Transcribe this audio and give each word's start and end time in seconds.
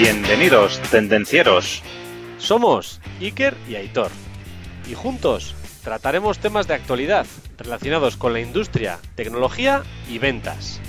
Bienvenidos, 0.00 0.80
tendencieros. 0.90 1.82
Somos 2.38 3.02
Iker 3.20 3.54
y 3.68 3.74
Aitor. 3.74 4.10
Y 4.90 4.94
juntos 4.94 5.54
trataremos 5.84 6.38
temas 6.38 6.66
de 6.66 6.72
actualidad 6.72 7.26
relacionados 7.58 8.16
con 8.16 8.32
la 8.32 8.40
industria, 8.40 8.98
tecnología 9.14 9.82
y 10.08 10.16
ventas. 10.16 10.80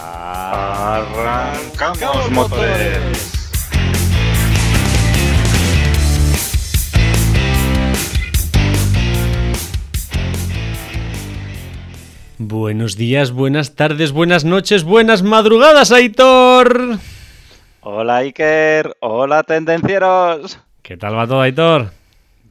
Arrancamos 0.00 1.10
motores. 2.30 3.32
Buenos 12.38 12.96
días, 12.96 13.32
buenas 13.32 13.74
tardes, 13.74 14.12
buenas 14.12 14.44
noches, 14.44 14.84
buenas 14.84 15.24
madrugadas, 15.24 15.90
Aitor. 15.90 17.00
Hola 17.82 18.16
Iker, 18.18 18.96
hola 19.00 19.42
tendencieros. 19.42 20.60
¿Qué 20.82 20.96
tal 20.96 21.16
va 21.16 21.26
todo, 21.26 21.40
Aitor? 21.40 21.90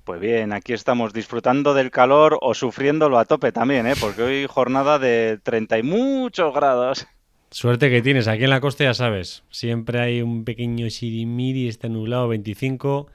Pues 0.04 0.20
bien, 0.20 0.54
aquí 0.54 0.74
estamos 0.74 1.14
disfrutando 1.14 1.74
del 1.76 1.92
calor 1.92 2.38
o 2.42 2.54
sufriéndolo 2.56 3.20
a 3.20 3.26
tope 3.26 3.52
también, 3.52 3.86
¿eh? 3.86 3.94
porque 4.00 4.24
hoy 4.24 4.48
jornada 4.50 4.98
de 4.98 5.40
30 5.44 5.78
y 5.80 5.84
muchos 5.84 6.54
grados. 6.54 7.08
Suerte 7.52 7.90
que 7.90 8.02
tienes, 8.02 8.28
aquí 8.28 8.44
en 8.44 8.50
la 8.50 8.62
costa 8.62 8.84
ya 8.86 8.94
sabes, 8.94 9.44
siempre 9.50 10.00
hay 10.02 10.22
un 10.22 10.46
pequeño 10.46 10.90
sirimiri, 10.90 11.68
está 11.68 11.90
nublado 11.90 12.28
25, 12.28 13.08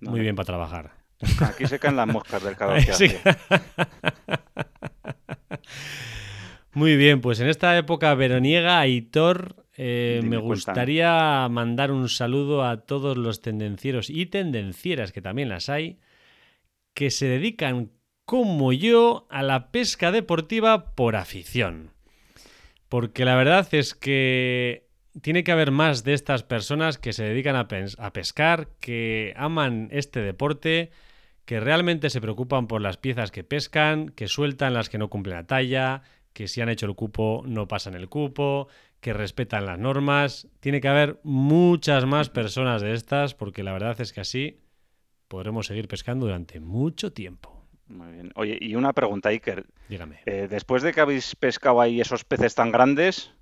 muy 0.00 0.18
No, 0.18 0.22
bien 0.22 0.36
para 0.36 0.46
trabajar. 0.46 0.90
Aquí 1.42 1.66
se 1.66 1.78
caen 1.78 1.96
las 1.96 2.06
moscas 2.06 2.42
del 2.42 2.56
calor 2.56 2.76
que 2.84 2.92
Sí. 2.92 3.06
hace. 3.06 3.20
Muy 6.72 6.96
bien, 6.96 7.20
pues 7.20 7.40
en 7.40 7.48
esta 7.48 7.76
época 7.76 8.14
veraniega, 8.14 8.78
Aitor, 8.78 9.56
eh, 9.82 10.20
me 10.22 10.36
gustaría 10.36 11.48
mandar 11.48 11.90
un 11.90 12.10
saludo 12.10 12.66
a 12.66 12.82
todos 12.82 13.16
los 13.16 13.40
tendencieros 13.40 14.10
y 14.10 14.26
tendencieras, 14.26 15.10
que 15.10 15.22
también 15.22 15.48
las 15.48 15.70
hay, 15.70 15.98
que 16.92 17.10
se 17.10 17.24
dedican, 17.24 17.90
como 18.26 18.74
yo, 18.74 19.26
a 19.30 19.42
la 19.42 19.70
pesca 19.70 20.12
deportiva 20.12 20.94
por 20.94 21.16
afición. 21.16 21.92
Porque 22.90 23.24
la 23.24 23.36
verdad 23.36 23.66
es 23.72 23.94
que 23.94 24.86
tiene 25.22 25.44
que 25.44 25.52
haber 25.52 25.70
más 25.70 26.04
de 26.04 26.12
estas 26.12 26.42
personas 26.42 26.98
que 26.98 27.14
se 27.14 27.24
dedican 27.24 27.56
a 27.56 28.12
pescar, 28.12 28.68
que 28.80 29.32
aman 29.34 29.88
este 29.92 30.20
deporte, 30.20 30.90
que 31.46 31.58
realmente 31.58 32.10
se 32.10 32.20
preocupan 32.20 32.66
por 32.66 32.82
las 32.82 32.98
piezas 32.98 33.30
que 33.30 33.44
pescan, 33.44 34.10
que 34.10 34.28
sueltan 34.28 34.74
las 34.74 34.90
que 34.90 34.98
no 34.98 35.08
cumplen 35.08 35.36
la 35.36 35.46
talla, 35.46 36.02
que 36.32 36.48
si 36.48 36.60
han 36.60 36.68
hecho 36.68 36.86
el 36.86 36.94
cupo 36.94 37.42
no 37.46 37.66
pasan 37.66 37.94
el 37.94 38.08
cupo, 38.08 38.68
que 39.00 39.12
respetan 39.12 39.66
las 39.66 39.78
normas. 39.78 40.48
Tiene 40.60 40.80
que 40.80 40.88
haber 40.88 41.20
muchas 41.22 42.06
más 42.06 42.28
personas 42.28 42.82
de 42.82 42.92
estas 42.92 43.34
porque 43.34 43.62
la 43.62 43.72
verdad 43.72 44.00
es 44.00 44.12
que 44.12 44.20
así 44.20 44.60
podremos 45.28 45.66
seguir 45.66 45.88
pescando 45.88 46.26
durante 46.26 46.60
mucho 46.60 47.12
tiempo. 47.12 47.60
Muy 47.88 48.12
bien. 48.12 48.32
Oye, 48.36 48.56
y 48.60 48.76
una 48.76 48.92
pregunta, 48.92 49.30
Iker. 49.30 49.66
Dígame. 49.88 50.20
Eh, 50.26 50.46
después 50.48 50.82
de 50.82 50.92
que 50.92 51.00
habéis 51.00 51.34
pescado 51.34 51.80
ahí 51.80 52.00
esos 52.00 52.24
peces 52.24 52.54
tan 52.54 52.70
grandes, 52.70 53.32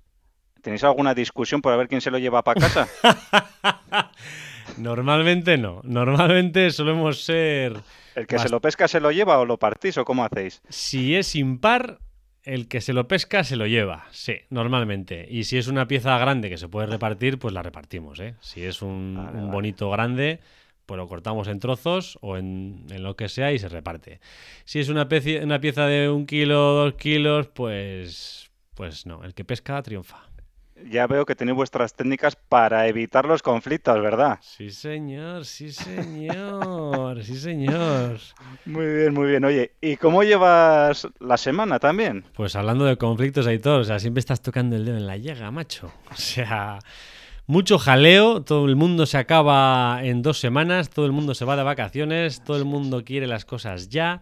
¿tenéis 0.61 0.83
alguna 0.83 1.13
discusión 1.13 1.61
por 1.61 1.77
ver 1.77 1.87
quién 1.87 2.01
se 2.01 2.09
lo 2.09 2.17
lleva 2.17 2.43
para 2.43 2.59
casa? 2.59 2.87
Normalmente 4.77 5.57
no. 5.57 5.81
Normalmente 5.83 6.71
solemos 6.71 7.23
ser... 7.23 7.77
¿El 8.15 8.27
que 8.27 8.39
se 8.39 8.49
lo 8.49 8.59
pesca 8.59 8.87
se 8.87 8.99
lo 8.99 9.11
lleva 9.11 9.37
o 9.39 9.45
lo 9.45 9.57
partís 9.57 9.97
o 9.97 10.05
cómo 10.05 10.25
hacéis? 10.25 10.61
Si 10.67 11.15
es 11.15 11.35
impar, 11.35 11.99
el 12.43 12.67
que 12.67 12.81
se 12.81 12.93
lo 12.93 13.07
pesca 13.07 13.43
se 13.43 13.55
lo 13.55 13.67
lleva, 13.67 14.05
sí, 14.11 14.35
normalmente. 14.49 15.27
Y 15.29 15.43
si 15.43 15.57
es 15.57 15.67
una 15.67 15.87
pieza 15.87 16.17
grande 16.17 16.49
que 16.49 16.57
se 16.57 16.67
puede 16.67 16.87
repartir, 16.87 17.37
pues 17.39 17.53
la 17.53 17.61
repartimos, 17.63 18.19
¿eh? 18.19 18.35
Si 18.41 18.63
es 18.63 18.81
un, 18.81 19.15
Vale, 19.17 19.29
un 19.29 19.35
vale. 19.41 19.51
bonito 19.51 19.89
grande, 19.89 20.39
pues 20.85 20.97
lo 20.97 21.07
cortamos 21.07 21.47
en 21.47 21.59
trozos 21.59 22.17
o 22.21 22.37
en, 22.37 22.85
en 22.89 23.03
lo 23.03 23.15
que 23.15 23.29
sea 23.29 23.51
y 23.51 23.59
se 23.59 23.69
reparte. 23.69 24.19
Si 24.65 24.79
es 24.79 24.89
una, 24.89 25.07
una 25.43 25.59
pieza 25.61 25.85
de 25.85 26.09
un 26.09 26.25
kilo, 26.25 26.73
dos 26.73 26.93
kilos, 26.95 27.47
pues, 27.47 28.49
pues 28.73 29.05
no, 29.05 29.23
el 29.23 29.33
que 29.33 29.43
pesca 29.45 29.81
triunfa. 29.83 30.23
Ya 30.89 31.07
veo 31.07 31.25
que 31.25 31.35
tenéis 31.35 31.55
vuestras 31.55 31.93
técnicas 31.93 32.35
para 32.35 32.87
evitar 32.87 33.25
los 33.25 33.41
conflictos, 33.41 34.01
¿verdad? 34.01 34.39
Sí, 34.41 34.71
señor, 34.71 35.45
sí, 35.45 35.71
señor, 35.71 37.23
sí, 37.23 37.39
señor. 37.39 38.19
Muy 38.65 38.85
bien, 38.85 39.13
muy 39.13 39.27
bien. 39.27 39.45
Oye, 39.45 39.71
¿y 39.81 39.97
cómo 39.97 40.23
llevas 40.23 41.07
la 41.19 41.37
semana 41.37 41.79
también? 41.79 42.23
Pues 42.33 42.55
hablando 42.55 42.85
de 42.85 42.97
conflictos, 42.97 43.47
Aitor, 43.47 43.81
o 43.81 43.83
sea, 43.83 43.99
siempre 43.99 44.19
estás 44.19 44.41
tocando 44.41 44.75
el 44.75 44.85
dedo 44.85 44.97
en 44.97 45.07
la 45.07 45.17
llaga, 45.17 45.51
macho. 45.51 45.91
O 46.11 46.15
sea, 46.15 46.79
mucho 47.45 47.79
jaleo, 47.79 48.43
todo 48.43 48.67
el 48.67 48.75
mundo 48.75 49.05
se 49.05 49.17
acaba 49.17 49.99
en 50.03 50.21
dos 50.21 50.39
semanas, 50.39 50.89
todo 50.89 51.05
el 51.05 51.11
mundo 51.11 51.33
se 51.33 51.45
va 51.45 51.55
de 51.55 51.63
vacaciones, 51.63 52.43
todo 52.43 52.57
el 52.57 52.65
mundo 52.65 53.03
quiere 53.03 53.25
las 53.25 53.43
cosas 53.43 53.89
ya. 53.89 54.21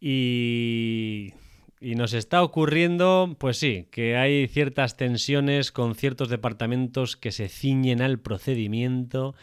Y, 0.00 1.34
y 1.80 1.94
nos 1.94 2.12
está 2.12 2.42
ocurriendo, 2.42 3.36
pues 3.38 3.58
sí, 3.58 3.86
que 3.90 4.16
hay 4.16 4.48
ciertas 4.48 4.96
tensiones 4.96 5.72
con 5.72 5.94
ciertos 5.94 6.28
departamentos 6.28 7.16
que 7.16 7.32
se 7.32 7.48
ciñen 7.48 8.02
al 8.02 8.18
procedimiento, 8.18 9.34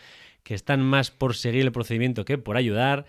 que 0.44 0.54
están 0.54 0.82
más 0.82 1.12
por 1.12 1.36
seguir 1.36 1.62
el 1.62 1.72
procedimiento 1.72 2.26
que 2.26 2.38
por 2.38 2.58
ayudar. 2.58 3.06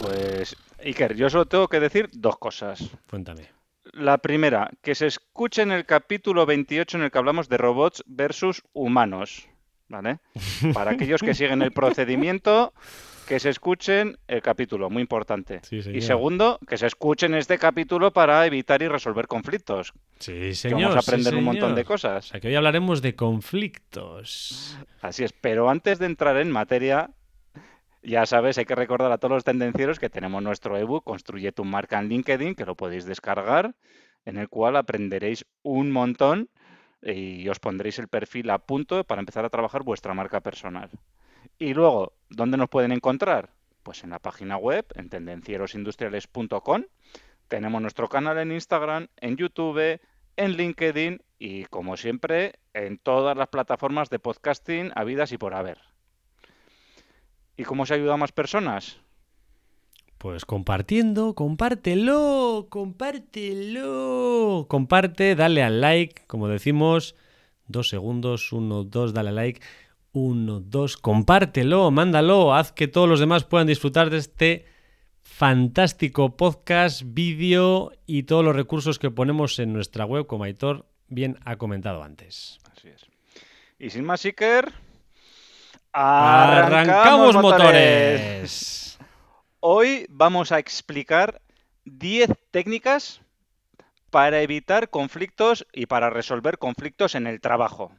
Pues, 0.00 0.56
Iker, 0.84 1.16
yo 1.16 1.28
solo 1.30 1.46
tengo 1.46 1.68
que 1.68 1.80
decir 1.80 2.08
dos 2.12 2.38
cosas. 2.38 2.90
Cuéntame. 3.08 3.48
La 3.92 4.18
primera, 4.18 4.70
que 4.82 4.94
se 4.94 5.06
escuche 5.06 5.62
en 5.62 5.72
el 5.72 5.86
capítulo 5.86 6.46
28 6.46 6.96
en 6.96 7.04
el 7.04 7.10
que 7.10 7.18
hablamos 7.18 7.48
de 7.48 7.58
robots 7.58 8.02
versus 8.06 8.62
humanos, 8.72 9.48
¿vale? 9.88 10.18
Para 10.72 10.92
aquellos 10.92 11.22
que 11.22 11.34
siguen 11.34 11.62
el 11.62 11.72
procedimiento, 11.72 12.72
que 13.24 13.40
se 13.40 13.50
escuchen 13.50 14.18
el 14.28 14.42
capítulo, 14.42 14.90
muy 14.90 15.02
importante. 15.02 15.60
Sí, 15.62 15.76
Y 15.92 16.00
segundo, 16.00 16.58
que 16.66 16.76
se 16.76 16.86
escuchen 16.86 17.34
este 17.34 17.58
capítulo 17.58 18.12
para 18.12 18.44
evitar 18.46 18.82
y 18.82 18.88
resolver 18.88 19.26
conflictos. 19.26 19.92
Sí, 20.18 20.32
Que 20.32 20.54
señor. 20.54 20.80
vamos 20.82 20.96
a 20.96 21.02
sí, 21.02 21.10
aprender 21.10 21.34
un 21.34 21.44
montón 21.44 21.74
de 21.74 21.84
cosas. 21.84 22.26
O 22.26 22.28
sea, 22.30 22.40
que 22.40 22.48
hoy 22.48 22.54
hablaremos 22.54 23.02
de 23.02 23.14
conflictos. 23.14 24.78
Así 25.00 25.24
es, 25.24 25.32
pero 25.32 25.68
antes 25.70 25.98
de 25.98 26.06
entrar 26.06 26.36
en 26.36 26.50
materia, 26.50 27.10
ya 28.02 28.26
sabes, 28.26 28.58
hay 28.58 28.64
que 28.64 28.74
recordar 28.74 29.10
a 29.12 29.18
todos 29.18 29.32
los 29.32 29.44
tendencieros 29.44 29.98
que 29.98 30.10
tenemos 30.10 30.42
nuestro 30.42 30.76
ebook 30.76 31.04
Construye 31.04 31.52
tu 31.52 31.64
marca 31.64 31.98
en 31.98 32.08
LinkedIn, 32.08 32.54
que 32.54 32.64
lo 32.66 32.74
podéis 32.74 33.04
descargar, 33.04 33.74
en 34.24 34.36
el 34.38 34.48
cual 34.48 34.76
aprenderéis 34.76 35.44
un 35.62 35.90
montón 35.90 36.48
y 37.02 37.46
os 37.48 37.58
pondréis 37.60 37.98
el 37.98 38.08
perfil 38.08 38.48
a 38.50 38.58
punto 38.58 39.04
para 39.04 39.20
empezar 39.20 39.44
a 39.44 39.50
trabajar 39.50 39.82
vuestra 39.82 40.14
marca 40.14 40.40
personal. 40.40 40.88
Y 41.58 41.74
luego, 41.74 42.12
¿dónde 42.28 42.56
nos 42.56 42.68
pueden 42.68 42.92
encontrar? 42.92 43.50
Pues 43.82 44.04
en 44.04 44.10
la 44.10 44.18
página 44.18 44.56
web, 44.56 44.86
en 44.94 45.08
tendencierosindustriales.com. 45.08 46.84
Tenemos 47.48 47.82
nuestro 47.82 48.08
canal 48.08 48.38
en 48.38 48.52
Instagram, 48.52 49.08
en 49.20 49.36
YouTube, 49.36 50.00
en 50.36 50.52
LinkedIn 50.52 51.22
y, 51.38 51.64
como 51.64 51.96
siempre, 51.96 52.54
en 52.72 52.98
todas 52.98 53.36
las 53.36 53.48
plataformas 53.48 54.10
de 54.10 54.18
podcasting 54.18 54.90
habidas 54.94 55.32
y 55.32 55.38
por 55.38 55.54
haber. 55.54 55.78
¿Y 57.56 57.64
cómo 57.64 57.86
se 57.86 57.94
ayuda 57.94 58.14
a 58.14 58.18
más 58.18 58.32
personas? 58.32 59.00
Pues 60.18 60.44
compartiendo, 60.46 61.34
compártelo, 61.34 62.66
compártelo. 62.70 64.66
Comparte, 64.68 65.34
dale 65.36 65.62
al 65.62 65.80
like, 65.80 66.22
como 66.26 66.48
decimos, 66.48 67.14
dos 67.68 67.90
segundos, 67.90 68.52
uno, 68.52 68.84
dos, 68.84 69.12
dale 69.12 69.28
al 69.28 69.34
like, 69.36 69.60
uno, 70.14 70.60
dos, 70.60 70.96
compártelo, 70.96 71.90
mándalo, 71.90 72.54
haz 72.54 72.72
que 72.72 72.88
todos 72.88 73.08
los 73.08 73.20
demás 73.20 73.44
puedan 73.44 73.66
disfrutar 73.66 74.10
de 74.10 74.18
este 74.18 74.64
fantástico 75.20 76.36
podcast, 76.36 77.02
vídeo 77.04 77.92
y 78.06 78.22
todos 78.22 78.44
los 78.44 78.54
recursos 78.54 78.98
que 79.00 79.10
ponemos 79.10 79.58
en 79.58 79.72
nuestra 79.72 80.06
web, 80.06 80.26
como 80.26 80.44
Aitor 80.44 80.86
bien 81.08 81.38
ha 81.44 81.56
comentado 81.56 82.04
antes. 82.04 82.60
Así 82.72 82.88
es. 82.88 83.06
Y 83.78 83.90
sin 83.90 84.04
más, 84.04 84.24
Iker, 84.24 84.72
¡Arrancamos 85.92 87.34
motores! 87.34 88.98
Hoy 89.58 90.06
vamos 90.08 90.52
a 90.52 90.58
explicar 90.58 91.40
10 91.86 92.30
técnicas 92.52 93.20
para 94.10 94.42
evitar 94.42 94.90
conflictos 94.90 95.66
y 95.72 95.86
para 95.86 96.10
resolver 96.10 96.58
conflictos 96.58 97.16
en 97.16 97.26
el 97.26 97.40
trabajo. 97.40 97.92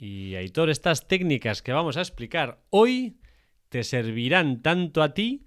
Y 0.00 0.34
Aitor, 0.36 0.70
estas 0.70 1.06
técnicas 1.06 1.60
que 1.60 1.74
vamos 1.74 1.98
a 1.98 2.00
explicar 2.00 2.62
hoy 2.70 3.18
te 3.68 3.84
servirán 3.84 4.62
tanto 4.62 5.02
a 5.02 5.12
ti 5.12 5.44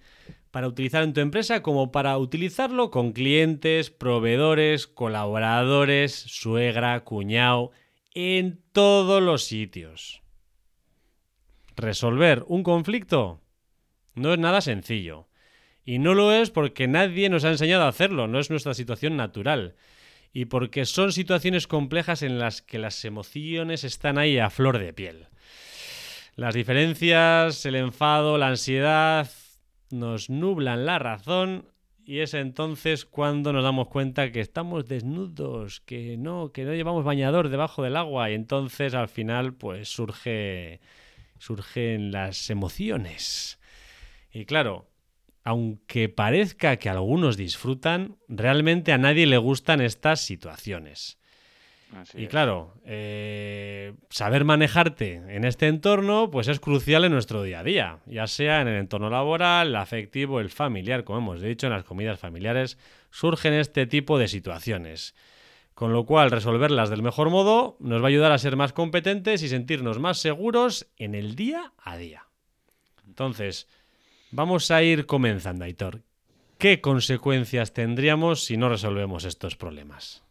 para 0.51 0.67
utilizar 0.67 1.01
en 1.03 1.13
tu 1.13 1.21
empresa 1.21 1.63
como 1.63 1.91
para 1.91 2.15
utilizarlo 2.19 2.91
con 2.91 3.13
clientes, 3.13 3.89
proveedores, 3.89 4.85
colaboradores, 4.85 6.13
suegra, 6.13 7.03
cuñado, 7.03 7.71
en 8.13 8.61
todos 8.73 9.23
los 9.23 9.43
sitios. 9.43 10.21
Resolver 11.75 12.45
un 12.47 12.61
conflicto 12.61 13.41
no 14.13 14.33
es 14.33 14.39
nada 14.39 14.61
sencillo. 14.61 15.27
Y 15.83 15.97
no 15.97 16.13
lo 16.13 16.31
es 16.31 16.51
porque 16.51 16.87
nadie 16.87 17.27
nos 17.27 17.43
ha 17.43 17.49
enseñado 17.49 17.85
a 17.85 17.87
hacerlo, 17.87 18.27
no 18.27 18.39
es 18.39 18.51
nuestra 18.51 18.75
situación 18.75 19.17
natural. 19.17 19.75
Y 20.33 20.45
porque 20.45 20.85
son 20.85 21.11
situaciones 21.11 21.67
complejas 21.67 22.23
en 22.23 22.39
las 22.39 22.61
que 22.61 22.79
las 22.79 23.05
emociones 23.05 23.83
están 23.83 24.17
ahí 24.17 24.39
a 24.39 24.49
flor 24.49 24.79
de 24.79 24.91
piel. 24.91 25.27
Las 26.35 26.55
diferencias, 26.55 27.63
el 27.67 27.75
enfado, 27.75 28.39
la 28.39 28.47
ansiedad 28.47 29.29
nos 29.91 30.31
nublan 30.31 30.87
la 30.87 30.97
razón 30.97 31.67
y 32.05 32.19
es 32.19 32.33
entonces 32.33 33.05
cuando 33.05 33.53
nos 33.53 33.63
damos 33.63 33.87
cuenta 33.87 34.31
que 34.31 34.39
estamos 34.39 34.87
desnudos, 34.87 35.79
que 35.81 36.17
no, 36.17 36.51
que 36.51 36.65
no 36.65 36.73
llevamos 36.73 37.05
bañador 37.05 37.49
debajo 37.49 37.83
del 37.83 37.95
agua 37.95 38.31
y 38.31 38.33
entonces 38.33 38.95
al 38.95 39.07
final 39.07 39.53
pues 39.53 39.89
surge 39.89 40.81
surgen 41.37 42.11
las 42.11 42.49
emociones. 42.49 43.59
Y 44.31 44.45
claro, 44.45 44.87
aunque 45.43 46.09
parezca 46.09 46.77
que 46.77 46.89
algunos 46.89 47.37
disfrutan, 47.37 48.17
realmente 48.27 48.93
a 48.93 48.97
nadie 48.97 49.27
le 49.27 49.37
gustan 49.37 49.81
estas 49.81 50.21
situaciones. 50.21 51.19
y 52.15 52.25
claro, 52.25 52.73
eh, 52.85 53.93
saber 54.09 54.45
manejarte 54.45 55.13
en 55.13 55.43
este 55.45 55.67
entorno 55.67 56.31
pues 56.31 56.47
es 56.47 56.59
crucial 56.59 57.05
en 57.05 57.11
nuestro 57.11 57.43
día 57.43 57.59
a 57.59 57.63
día, 57.63 57.99
ya 58.07 58.25
sea 58.25 58.61
en 58.61 58.67
el 58.67 58.79
entorno 58.79 59.11
laboral, 59.11 59.67
el 59.67 59.75
afectivo, 59.75 60.39
el 60.39 60.49
familiar, 60.49 61.03
como 61.03 61.19
hemos 61.19 61.41
dicho, 61.41 61.67
en 61.67 61.73
las 61.73 61.83
comidas 61.83 62.19
familiares 62.19 62.79
surgen 63.11 63.53
este 63.53 63.85
tipo 63.85 64.17
de 64.17 64.27
situaciones. 64.27 65.13
Con 65.75 65.91
lo 65.91 66.05
cual, 66.05 66.29
resolverlas 66.29 66.89
del 66.89 67.01
mejor 67.01 67.29
modo 67.31 67.77
nos 67.79 68.01
va 68.01 68.05
a 68.05 68.09
ayudar 68.09 68.31
a 68.31 68.37
ser 68.37 68.55
más 68.55 68.73
competentes 68.73 69.41
y 69.41 69.49
sentirnos 69.49 69.99
más 69.99 70.19
seguros 70.19 70.87
en 70.97 71.15
el 71.15 71.35
día 71.35 71.73
a 71.79 71.97
día. 71.97 72.27
Entonces, 73.07 73.67
vamos 74.33 74.71
a 74.71 74.83
ir 74.83 75.05
comenzando, 75.05 75.65
Aitor. 75.65 76.01
¿Qué 76.57 76.81
consecuencias 76.81 77.73
tendríamos 77.73 78.45
si 78.45 78.57
no 78.57 78.69
resolvemos 78.69 79.25
estos 79.25 79.55
problemas? 79.55 80.23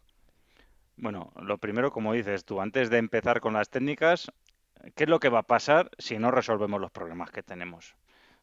Bueno, 0.95 1.33
lo 1.41 1.57
primero, 1.57 1.91
como 1.91 2.13
dices 2.13 2.45
tú, 2.45 2.61
antes 2.61 2.89
de 2.89 2.97
empezar 2.97 3.39
con 3.39 3.53
las 3.53 3.69
técnicas, 3.69 4.31
¿qué 4.95 5.05
es 5.05 5.09
lo 5.09 5.19
que 5.19 5.29
va 5.29 5.39
a 5.39 5.47
pasar 5.47 5.89
si 5.97 6.17
no 6.17 6.31
resolvemos 6.31 6.79
los 6.79 6.91
problemas 6.91 7.31
que 7.31 7.43
tenemos? 7.43 7.95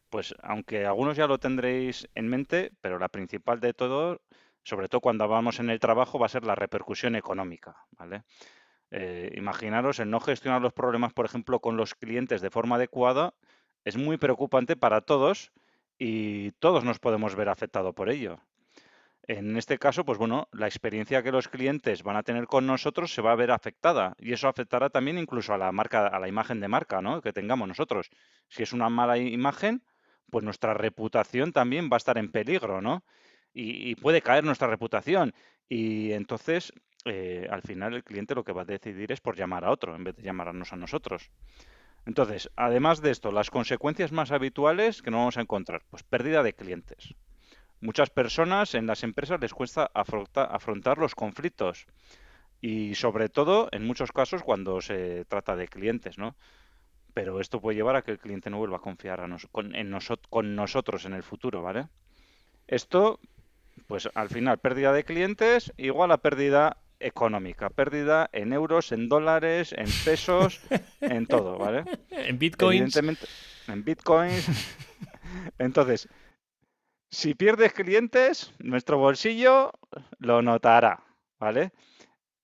Pues 0.09 0.35
aunque 0.41 0.85
algunos 0.85 1.15
ya 1.15 1.27
lo 1.27 1.37
tendréis 1.37 2.09
en 2.15 2.27
mente, 2.27 2.71
pero 2.81 2.99
la 2.99 3.07
principal 3.07 3.59
de 3.59 3.73
todo 3.73 4.19
sobre 4.63 4.87
todo 4.87 5.01
cuando 5.01 5.27
vamos 5.27 5.59
en 5.59 5.69
el 5.69 5.79
trabajo, 5.79 6.19
va 6.19 6.27
a 6.27 6.29
ser 6.29 6.45
la 6.45 6.55
repercusión 6.55 7.15
económica, 7.15 7.75
¿vale? 7.97 8.23
Eh, 8.91 9.33
imaginaros 9.37 9.99
el 9.99 10.09
no 10.09 10.19
gestionar 10.19 10.61
los 10.61 10.73
problemas, 10.73 11.13
por 11.13 11.25
ejemplo, 11.25 11.59
con 11.59 11.77
los 11.77 11.95
clientes 11.95 12.41
de 12.41 12.49
forma 12.49 12.75
adecuada, 12.75 13.33
es 13.85 13.97
muy 13.97 14.17
preocupante 14.17 14.75
para 14.75 15.01
todos 15.01 15.51
y 15.97 16.51
todos 16.53 16.83
nos 16.83 16.99
podemos 16.99 17.35
ver 17.35 17.49
afectados 17.49 17.93
por 17.93 18.09
ello. 18.09 18.39
En 19.27 19.55
este 19.55 19.77
caso, 19.77 20.03
pues 20.03 20.17
bueno, 20.17 20.47
la 20.51 20.65
experiencia 20.65 21.21
que 21.21 21.31
los 21.31 21.47
clientes 21.47 22.03
van 22.03 22.17
a 22.17 22.23
tener 22.23 22.47
con 22.47 22.65
nosotros 22.65 23.13
se 23.13 23.21
va 23.21 23.31
a 23.31 23.35
ver 23.35 23.51
afectada 23.51 24.15
y 24.19 24.33
eso 24.33 24.47
afectará 24.47 24.89
también 24.89 25.17
incluso 25.17 25.53
a 25.53 25.57
la 25.57 25.71
marca, 25.71 26.07
a 26.07 26.19
la 26.19 26.27
imagen 26.27 26.59
de 26.59 26.67
marca, 26.67 27.01
¿no? 27.01 27.21
Que 27.21 27.31
tengamos 27.31 27.67
nosotros. 27.67 28.09
Si 28.49 28.63
es 28.63 28.73
una 28.73 28.89
mala 28.89 29.17
imagen, 29.17 29.83
pues 30.31 30.43
nuestra 30.43 30.73
reputación 30.73 31.51
también 31.51 31.89
va 31.91 31.97
a 31.97 31.97
estar 31.97 32.17
en 32.17 32.31
peligro, 32.31 32.81
¿no? 32.81 33.03
y, 33.53 33.95
puede 33.95 34.21
caer 34.21 34.43
nuestra 34.43 34.67
reputación. 34.67 35.33
Y 35.67 36.11
entonces, 36.13 36.73
eh, 37.05 37.47
al 37.49 37.61
final, 37.61 37.93
el 37.93 38.03
cliente 38.03 38.35
lo 38.35 38.43
que 38.43 38.53
va 38.53 38.63
a 38.63 38.65
decidir 38.65 39.11
es 39.11 39.21
por 39.21 39.35
llamar 39.35 39.65
a 39.65 39.71
otro 39.71 39.95
en 39.95 40.03
vez 40.03 40.15
de 40.15 40.23
llamarnos 40.23 40.73
a 40.73 40.75
nosotros. 40.75 41.31
Entonces, 42.05 42.49
además 42.55 43.01
de 43.01 43.11
esto, 43.11 43.31
las 43.31 43.49
consecuencias 43.49 44.11
más 44.11 44.31
habituales 44.31 45.01
que 45.01 45.11
nos 45.11 45.19
vamos 45.19 45.37
a 45.37 45.41
encontrar, 45.41 45.83
pues 45.89 46.03
pérdida 46.03 46.43
de 46.43 46.53
clientes. 46.53 47.15
Muchas 47.79 48.09
personas 48.09 48.75
en 48.75 48.87
las 48.87 49.03
empresas 49.03 49.39
les 49.39 49.53
cuesta 49.53 49.89
afrontar 49.93 50.97
los 50.97 51.15
conflictos 51.15 51.87
y 52.59 52.95
sobre 52.95 53.29
todo 53.29 53.69
en 53.71 53.85
muchos 53.85 54.11
casos 54.11 54.43
cuando 54.43 54.81
se 54.81 55.25
trata 55.25 55.55
de 55.55 55.67
clientes, 55.67 56.17
¿no? 56.17 56.35
Pero 57.13 57.39
esto 57.39 57.59
puede 57.59 57.75
llevar 57.75 57.95
a 57.95 58.03
que 58.03 58.11
el 58.11 58.19
cliente 58.19 58.49
no 58.49 58.57
vuelva 58.57 58.77
a 58.77 58.81
confiar 58.81 59.27
con, 59.51 59.75
en 59.75 59.97
con 60.29 60.55
nosotros 60.55 61.05
en 61.05 61.13
el 61.13 61.23
futuro, 61.23 61.61
¿vale? 61.61 61.87
Esto 62.67 63.19
pues 63.87 64.09
al 64.13 64.29
final, 64.29 64.59
pérdida 64.59 64.93
de 64.93 65.03
clientes 65.03 65.73
igual 65.77 66.11
a 66.11 66.17
pérdida 66.17 66.77
económica, 67.01 67.69
pérdida 67.69 68.29
en 68.31 68.53
euros, 68.53 68.91
en 68.91 69.09
dólares, 69.09 69.73
en 69.77 69.87
pesos, 70.05 70.61
en 71.01 71.25
todo, 71.27 71.57
¿vale? 71.57 71.83
En 72.11 72.37
bitcoins. 72.37 72.95
Evidentemente, 72.95 73.25
en 73.67 73.83
bitcoins. 73.83 74.47
Entonces, 75.57 76.07
si 77.09 77.33
pierdes 77.33 77.73
clientes, 77.73 78.53
nuestro 78.59 78.97
bolsillo 78.97 79.71
lo 80.19 80.41
notará, 80.41 81.03
¿vale? 81.39 81.71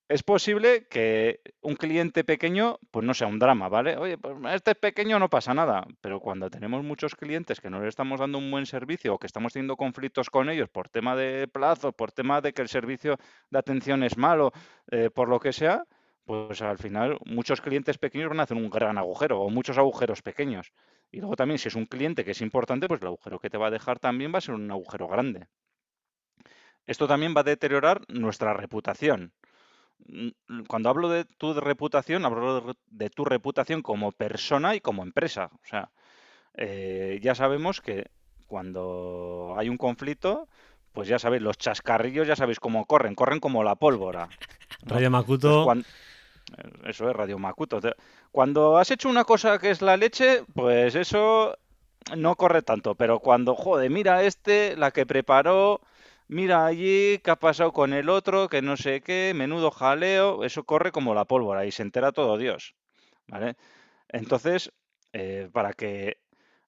Es 0.10 0.24
posible 0.24 0.88
que 0.90 1.42
un 1.62 1.76
cliente 1.76 2.24
pequeño, 2.24 2.80
pues 2.92 3.06
no 3.06 3.14
sea 3.14 3.28
un 3.28 3.40
drama, 3.40 3.68
¿vale? 3.68 3.98
Oye, 3.98 4.18
pues 4.18 4.36
este 4.54 4.72
es 4.72 4.78
pequeño, 4.78 5.20
no 5.20 5.30
pasa 5.30 5.54
nada. 5.54 5.86
Pero 6.00 6.22
cuando 6.22 6.50
tenemos 6.50 6.84
muchos 6.84 7.16
clientes 7.16 7.60
que 7.60 7.70
no 7.70 7.82
le 7.82 7.90
estamos 7.90 8.20
dando 8.20 8.38
un 8.38 8.50
buen 8.50 8.66
servicio 8.66 9.14
o 9.14 9.20
que 9.20 9.28
estamos 9.28 9.54
teniendo 9.54 9.76
conflictos 9.76 10.30
con 10.30 10.50
ellos 10.50 10.70
por 10.70 10.88
tema 10.88 11.16
de 11.16 11.48
plazo, 11.50 11.92
por 11.92 12.14
tema 12.14 12.40
de 12.40 12.54
que 12.54 12.62
el 12.62 12.70
servicio 12.70 13.18
de 13.50 13.60
atención 13.60 14.04
es 14.04 14.18
malo, 14.18 14.54
eh, 14.92 15.10
por 15.10 15.28
lo 15.28 15.40
que 15.42 15.52
sea, 15.52 15.84
pues 16.24 16.62
al 16.62 16.78
final 16.78 17.18
muchos 17.26 17.60
clientes 17.60 17.98
pequeños 17.98 18.30
van 18.30 18.40
a 18.40 18.44
hacer 18.44 18.58
un 18.58 18.70
gran 18.70 18.98
agujero 18.98 19.42
o 19.42 19.50
muchos 19.50 19.78
agujeros 19.78 20.22
pequeños. 20.22 20.72
Y 21.12 21.20
luego 21.20 21.36
también 21.36 21.58
si 21.58 21.68
es 21.68 21.76
un 21.76 21.86
cliente 21.86 22.24
que 22.24 22.32
es 22.32 22.42
importante, 22.42 22.88
pues 22.88 23.02
el 23.02 23.08
agujero 23.08 23.40
que 23.40 23.50
te 23.50 23.58
va 23.58 23.68
a 23.68 23.72
dejar 23.72 24.00
también 24.00 24.34
va 24.34 24.38
a 24.38 24.42
ser 24.42 24.56
un 24.56 24.72
agujero 24.72 25.08
grande. 25.10 25.48
Esto 26.86 27.08
también 27.08 27.34
va 27.36 27.42
a 27.42 27.44
deteriorar 27.44 28.02
nuestra 28.08 28.54
reputación 28.54 29.34
cuando 30.68 30.90
hablo 30.90 31.10
de 31.10 31.26
tu 31.26 31.54
reputación, 31.54 32.26
hablo 32.26 32.76
de 32.90 33.10
tu 33.10 33.26
reputación 33.26 33.82
como 33.82 34.12
persona 34.12 34.76
y 34.76 34.82
como 34.82 35.04
empresa. 35.04 35.50
O 35.54 35.68
sea, 35.68 35.90
eh, 36.56 37.20
ya 37.22 37.36
sabemos 37.36 37.82
que 37.82 38.10
cuando 38.48 39.56
hay 39.58 39.70
un 39.70 39.78
conflicto, 39.78 40.48
pues 40.94 41.08
ya 41.08 41.20
sabéis, 41.20 41.44
los 41.44 41.58
chascarrillos 41.58 42.28
ya 42.28 42.36
sabéis 42.36 42.60
cómo 42.60 42.86
corren, 42.86 43.16
corren 43.16 43.40
como 43.40 43.64
la 43.64 43.76
pólvora. 43.76 44.30
Radio 44.82 45.12
Macuto. 45.12 45.72
Eh, 45.74 45.84
eso 46.86 47.10
es 47.10 47.16
Radio 47.16 47.38
Macuto. 47.38 47.80
Cuando 48.32 48.78
has 48.78 48.92
hecho 48.92 49.10
una 49.10 49.26
cosa 49.26 49.60
que 49.60 49.70
es 49.70 49.82
la 49.82 49.98
leche, 49.98 50.44
pues 50.54 50.96
eso 50.96 51.58
no 52.16 52.36
corre 52.36 52.62
tanto. 52.62 52.96
Pero 52.96 53.20
cuando, 53.20 53.56
joder, 53.56 53.90
mira 53.90 54.24
este, 54.24 54.76
la 54.78 54.92
que 54.92 55.06
preparó, 55.06 55.82
mira 56.28 56.66
allí, 56.66 57.20
¿qué 57.24 57.32
ha 57.32 57.36
pasado 57.38 57.72
con 57.74 57.94
el 57.94 58.10
otro? 58.10 58.50
Que 58.50 58.62
no 58.62 58.78
sé 58.78 59.02
qué, 59.02 59.34
menudo 59.36 59.72
jaleo, 59.72 60.44
eso 60.44 60.64
corre 60.66 60.92
como 60.92 61.14
la 61.16 61.26
pólvora 61.26 61.66
y 61.66 61.72
se 61.72 61.84
entera 61.84 62.12
todo 62.12 62.38
Dios, 62.38 62.76
¿vale? 63.28 63.56
Entonces, 64.10 64.72
eh, 65.14 65.50
para 65.54 65.74
que 65.74 66.20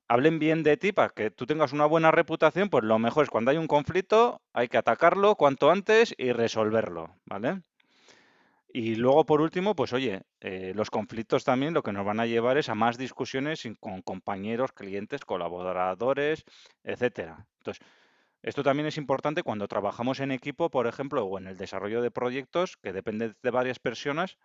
hablen 0.07 0.39
bien 0.39 0.63
de 0.63 0.77
ti, 0.77 0.91
para 0.93 1.09
que 1.09 1.31
tú 1.31 1.45
tengas 1.47 1.73
una 1.73 1.85
buena 1.85 2.11
reputación, 2.11 2.69
pues 2.69 2.83
lo 2.85 2.99
mejor 2.99 3.25
es 3.25 3.29
cuando 3.31 3.51
hay 3.51 3.57
un 3.57 3.67
conflicto, 3.67 4.41
hay 4.53 4.67
que 4.69 4.77
atacarlo 4.77 5.35
cuanto 5.35 5.71
antes 5.71 6.15
y 6.17 6.31
resolverlo, 6.33 7.15
¿vale? 7.25 7.61
Y 8.71 8.95
luego, 8.95 9.25
por 9.25 9.41
último, 9.41 9.75
pues 9.75 9.93
oye, 9.93 10.21
eh, 10.41 10.73
los 10.75 10.91
conflictos 10.91 11.43
también 11.43 11.73
lo 11.73 11.81
que 11.81 11.91
nos 11.91 12.05
van 12.05 12.19
a 12.19 12.27
llevar 12.27 12.57
es 12.57 12.69
a 12.69 12.75
más 12.75 12.97
discusiones 12.97 13.67
con 13.79 14.01
compañeros, 14.03 14.71
clientes, 14.73 15.21
colaboradores, 15.25 16.43
etcétera. 16.83 17.47
Entonces, 17.57 17.83
esto 18.41 18.63
también 18.63 18.87
es 18.87 18.97
importante 18.97 19.43
cuando 19.43 19.67
trabajamos 19.67 20.19
en 20.21 20.31
equipo, 20.31 20.69
por 20.69 20.87
ejemplo, 20.87 21.25
o 21.25 21.37
en 21.37 21.47
el 21.47 21.57
desarrollo 21.57 22.01
de 22.01 22.11
proyectos 22.11 22.77
que 22.77 22.93
depende 22.93 23.33
de 23.41 23.51
varias 23.51 23.79
personas, 23.79 24.37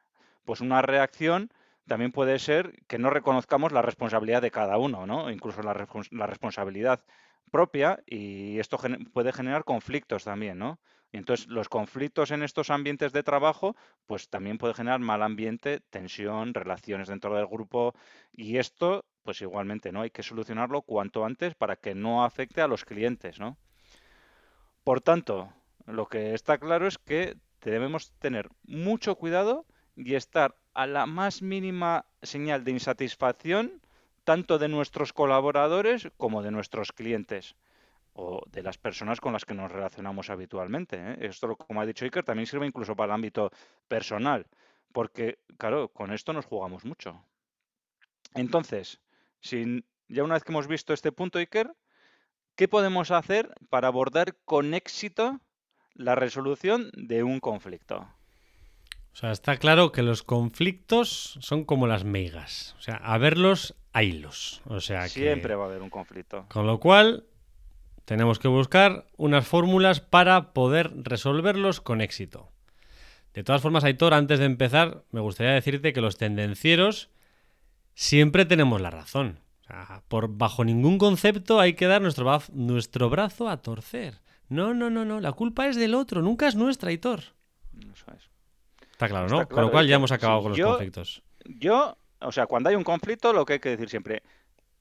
pues 0.44 0.60
una 0.60 0.82
reacción 0.82 1.50
también 1.86 2.12
puede 2.12 2.38
ser 2.38 2.72
que 2.86 2.98
no 2.98 3.10
reconozcamos 3.10 3.72
la 3.72 3.82
responsabilidad 3.82 4.42
de 4.42 4.50
cada 4.50 4.78
uno, 4.78 5.06
¿no? 5.06 5.30
Incluso 5.30 5.62
la, 5.62 5.74
responsabilidad 5.74 7.04
propia 7.50 8.02
y 8.06 8.58
esto 8.58 8.78
puede 9.12 9.32
generar 9.32 9.64
conflictos 9.64 10.24
también, 10.24 10.58
¿no? 10.58 10.80
Y 11.12 11.18
entonces 11.18 11.46
los 11.46 11.68
conflictos 11.68 12.32
en 12.32 12.42
estos 12.42 12.70
ambientes 12.70 13.12
de 13.12 13.22
trabajo, 13.22 13.76
pues 14.06 14.28
también 14.28 14.58
puede 14.58 14.74
generar 14.74 14.98
mal 14.98 15.22
ambiente, 15.22 15.80
tensión, 15.90 16.54
relaciones 16.54 17.06
dentro 17.08 17.36
del 17.36 17.46
grupo 17.46 17.94
y 18.32 18.56
esto, 18.56 19.04
pues 19.22 19.40
igualmente, 19.40 19.92
¿no? 19.92 20.00
Hay 20.02 20.10
que 20.10 20.24
solucionarlo 20.24 20.82
cuanto 20.82 21.24
antes 21.24 21.54
para 21.54 21.76
que 21.76 21.94
no 21.94 22.24
afecte 22.24 22.60
a 22.62 22.66
los 22.66 22.84
clientes, 22.84 23.38
¿no? 23.38 23.56
Por 24.84 25.00
tanto, 25.00 25.52
lo 25.86 26.06
que 26.06 26.34
está 26.34 26.58
claro 26.58 26.86
es 26.86 26.98
que 26.98 27.36
debemos 27.62 28.12
tener 28.18 28.50
mucho 28.64 29.16
cuidado 29.16 29.64
y 29.96 30.14
estar 30.14 30.56
a 30.74 30.86
la 30.86 31.06
más 31.06 31.40
mínima 31.40 32.04
señal 32.22 32.64
de 32.64 32.72
insatisfacción 32.72 33.80
tanto 34.24 34.58
de 34.58 34.68
nuestros 34.68 35.12
colaboradores 35.12 36.08
como 36.16 36.42
de 36.42 36.50
nuestros 36.50 36.92
clientes 36.92 37.56
o 38.12 38.42
de 38.50 38.62
las 38.62 38.78
personas 38.78 39.20
con 39.20 39.32
las 39.32 39.44
que 39.44 39.54
nos 39.54 39.70
relacionamos 39.70 40.30
habitualmente. 40.30 40.96
¿eh? 40.96 41.16
Esto, 41.20 41.56
como 41.56 41.80
ha 41.80 41.86
dicho 41.86 42.04
Iker, 42.04 42.24
también 42.24 42.46
sirve 42.46 42.66
incluso 42.66 42.94
para 42.94 43.12
el 43.12 43.14
ámbito 43.14 43.50
personal, 43.88 44.46
porque, 44.92 45.38
claro, 45.58 45.88
con 45.88 46.12
esto 46.12 46.32
nos 46.32 46.46
jugamos 46.46 46.84
mucho. 46.84 47.24
Entonces, 48.34 49.00
ya 50.08 50.24
una 50.24 50.34
vez 50.34 50.44
que 50.44 50.52
hemos 50.52 50.68
visto 50.68 50.92
este 50.92 51.12
punto, 51.12 51.38
Iker, 51.38 51.74
¿Qué 52.56 52.68
podemos 52.68 53.10
hacer 53.10 53.52
para 53.68 53.88
abordar 53.88 54.36
con 54.44 54.74
éxito 54.74 55.40
la 55.94 56.14
resolución 56.14 56.90
de 56.94 57.22
un 57.22 57.40
conflicto. 57.40 58.08
O 59.12 59.16
sea, 59.16 59.30
está 59.30 59.56
claro 59.58 59.92
que 59.92 60.02
los 60.02 60.22
conflictos 60.24 61.38
son 61.40 61.64
como 61.64 61.86
las 61.86 62.04
meigas. 62.04 62.74
O 62.78 62.82
sea, 62.82 62.96
a 62.96 63.16
verlos, 63.18 63.76
haylos. 63.92 64.60
O 64.66 64.80
sea, 64.80 65.04
que- 65.04 65.08
Siempre 65.10 65.54
va 65.54 65.64
a 65.64 65.66
haber 65.68 65.82
un 65.82 65.90
conflicto. 65.90 66.46
Con 66.48 66.66
lo 66.66 66.80
cual, 66.80 67.24
tenemos 68.04 68.40
que 68.40 68.48
buscar 68.48 69.06
unas 69.16 69.46
fórmulas 69.46 70.00
para 70.00 70.52
poder 70.52 70.90
resolverlos 70.96 71.80
con 71.80 72.00
éxito. 72.00 72.50
De 73.34 73.44
todas 73.44 73.62
formas, 73.62 73.84
Aitor, 73.84 74.14
antes 74.14 74.40
de 74.40 74.44
empezar, 74.46 75.04
me 75.10 75.20
gustaría 75.20 75.52
decirte 75.52 75.92
que 75.92 76.00
los 76.00 76.18
tendencieros 76.18 77.10
siempre 77.94 78.44
tenemos 78.44 78.80
la 78.80 78.90
razón. 78.90 79.40
Por 80.08 80.28
bajo 80.36 80.64
ningún 80.64 80.98
concepto 80.98 81.58
hay 81.60 81.74
que 81.74 81.86
dar 81.86 82.02
nuestro, 82.02 82.38
nuestro 82.52 83.08
brazo 83.10 83.48
a 83.48 83.62
torcer. 83.62 84.20
No, 84.48 84.74
no, 84.74 84.90
no, 84.90 85.04
no. 85.04 85.20
La 85.20 85.32
culpa 85.32 85.66
es 85.68 85.76
del 85.76 85.94
otro, 85.94 86.20
nunca 86.22 86.46
es 86.46 86.54
nuestra, 86.54 86.90
Aitor. 86.90 87.20
Eso 87.80 88.04
es. 88.14 88.30
Está 88.92 89.08
claro, 89.08 89.26
Está 89.26 89.38
¿no? 89.38 89.48
Con 89.48 89.62
lo 89.64 89.70
cual 89.70 89.88
ya 89.88 89.96
hemos 89.96 90.12
acabado 90.12 90.40
sí, 90.40 90.42
con 90.42 90.50
los 90.50 90.58
yo- 90.58 90.68
conflictos. 90.68 91.22
Yo, 91.46 91.96
o 92.20 92.32
sea, 92.32 92.46
cuando 92.46 92.68
hay 92.68 92.76
un 92.76 92.84
conflicto, 92.84 93.32
lo 93.32 93.44
que 93.44 93.54
hay 93.54 93.58
que 93.60 93.70
decir 93.70 93.88
siempre, 93.88 94.22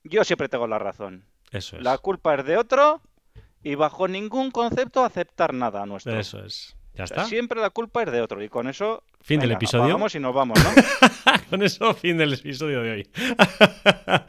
yo 0.03 0.23
siempre 0.23 0.49
tengo 0.49 0.67
la 0.67 0.79
razón. 0.79 1.25
Eso 1.51 1.77
es. 1.77 1.83
La 1.83 1.97
culpa 1.97 2.35
es 2.35 2.45
de 2.45 2.57
otro 2.57 3.01
y 3.63 3.75
bajo 3.75 4.07
ningún 4.07 4.51
concepto 4.51 5.03
aceptar 5.03 5.53
nada 5.53 5.85
nuestro. 5.85 6.17
Eso 6.19 6.43
es. 6.43 6.75
¿Ya 6.95 7.05
O 7.05 7.07
sea, 7.07 7.17
está? 7.17 7.25
siempre 7.25 7.59
la 7.59 7.71
culpa 7.71 8.03
es 8.03 8.11
de 8.11 8.21
otro 8.21 8.41
y 8.43 8.49
con 8.49 8.67
eso 8.67 9.03
Fin 9.21 9.39
del 9.39 9.51
episodio. 9.51 9.85
apagamos 9.85 10.13
y 10.15 10.19
nos 10.19 10.33
vamos, 10.33 10.59
¿no? 10.63 10.69
Con 11.49 11.61
eso, 11.63 11.93
fin 11.93 12.17
del 12.17 12.33
episodio 12.33 12.81
de 12.81 12.91
hoy. 12.91 13.07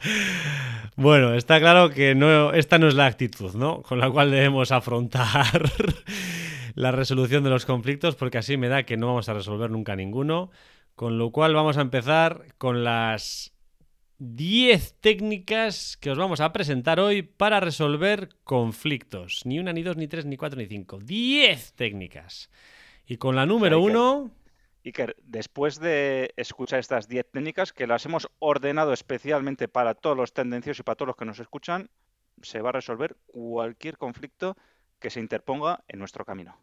bueno, 0.95 1.33
está 1.33 1.59
claro 1.59 1.89
que 1.89 2.15
no, 2.15 2.53
esta 2.53 2.77
no 2.77 2.87
es 2.87 2.93
la 2.93 3.05
actitud, 3.07 3.53
¿no? 3.55 3.81
Con 3.81 3.99
la 3.99 4.09
cual 4.09 4.31
debemos 4.31 4.71
afrontar 4.71 5.69
la 6.75 6.91
resolución 6.91 7.43
de 7.43 7.49
los 7.49 7.65
conflictos, 7.65 8.15
porque 8.15 8.37
así 8.37 8.57
me 8.57 8.69
da 8.69 8.83
que 8.83 8.97
no 8.97 9.07
vamos 9.07 9.27
a 9.29 9.33
resolver 9.33 9.69
nunca 9.69 9.95
ninguno. 9.95 10.51
Con 10.95 11.17
lo 11.17 11.31
cual 11.31 11.53
vamos 11.53 11.77
a 11.77 11.81
empezar 11.81 12.43
con 12.57 12.85
las 12.85 13.51
10 14.19 15.01
técnicas 15.01 15.97
que 15.97 16.09
os 16.09 16.17
vamos 16.17 16.39
a 16.39 16.53
presentar 16.53 16.99
hoy 16.99 17.21
para 17.21 17.59
resolver 17.59 18.29
conflictos. 18.43 19.41
Ni 19.45 19.59
una, 19.59 19.73
ni 19.73 19.83
dos, 19.83 19.97
ni 19.97 20.07
tres, 20.07 20.25
ni 20.25 20.37
cuatro, 20.37 20.59
ni 20.59 20.67
cinco. 20.67 20.99
10 20.99 21.73
técnicas. 21.73 22.49
Y 23.05 23.17
con 23.17 23.35
la 23.35 23.45
número 23.45 23.79
uno... 23.79 24.31
Iker, 24.85 25.15
después 25.23 25.79
de 25.79 26.33
escuchar 26.37 26.79
estas 26.79 27.07
10 27.07 27.31
técnicas 27.31 27.73
que 27.73 27.87
las 27.87 28.05
hemos 28.05 28.29
ordenado 28.39 28.93
especialmente 28.93 29.67
para 29.67 29.95
todos 29.95 30.15
los 30.15 30.31
tendenciosos 30.31 30.81
y 30.81 30.83
para 30.83 30.95
todos 30.95 31.07
los 31.07 31.15
que 31.17 31.25
nos 31.25 31.39
escuchan, 31.39 31.89
se 32.41 32.61
va 32.61 32.69
a 32.69 32.73
resolver 32.73 33.17
cualquier 33.25 33.97
conflicto 33.97 34.55
que 34.99 35.09
se 35.09 35.19
interponga 35.19 35.83
en 35.87 35.99
nuestro 35.99 36.23
camino, 36.23 36.57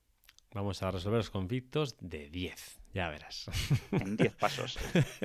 Vamos 0.55 0.83
a 0.83 0.91
resolver 0.91 1.19
los 1.19 1.31
conflictos 1.31 1.97
de 2.01 2.29
10, 2.29 2.81
ya 2.93 3.09
verás. 3.09 3.51
en 3.93 4.17
10 4.17 4.35
pasos. 4.35 4.79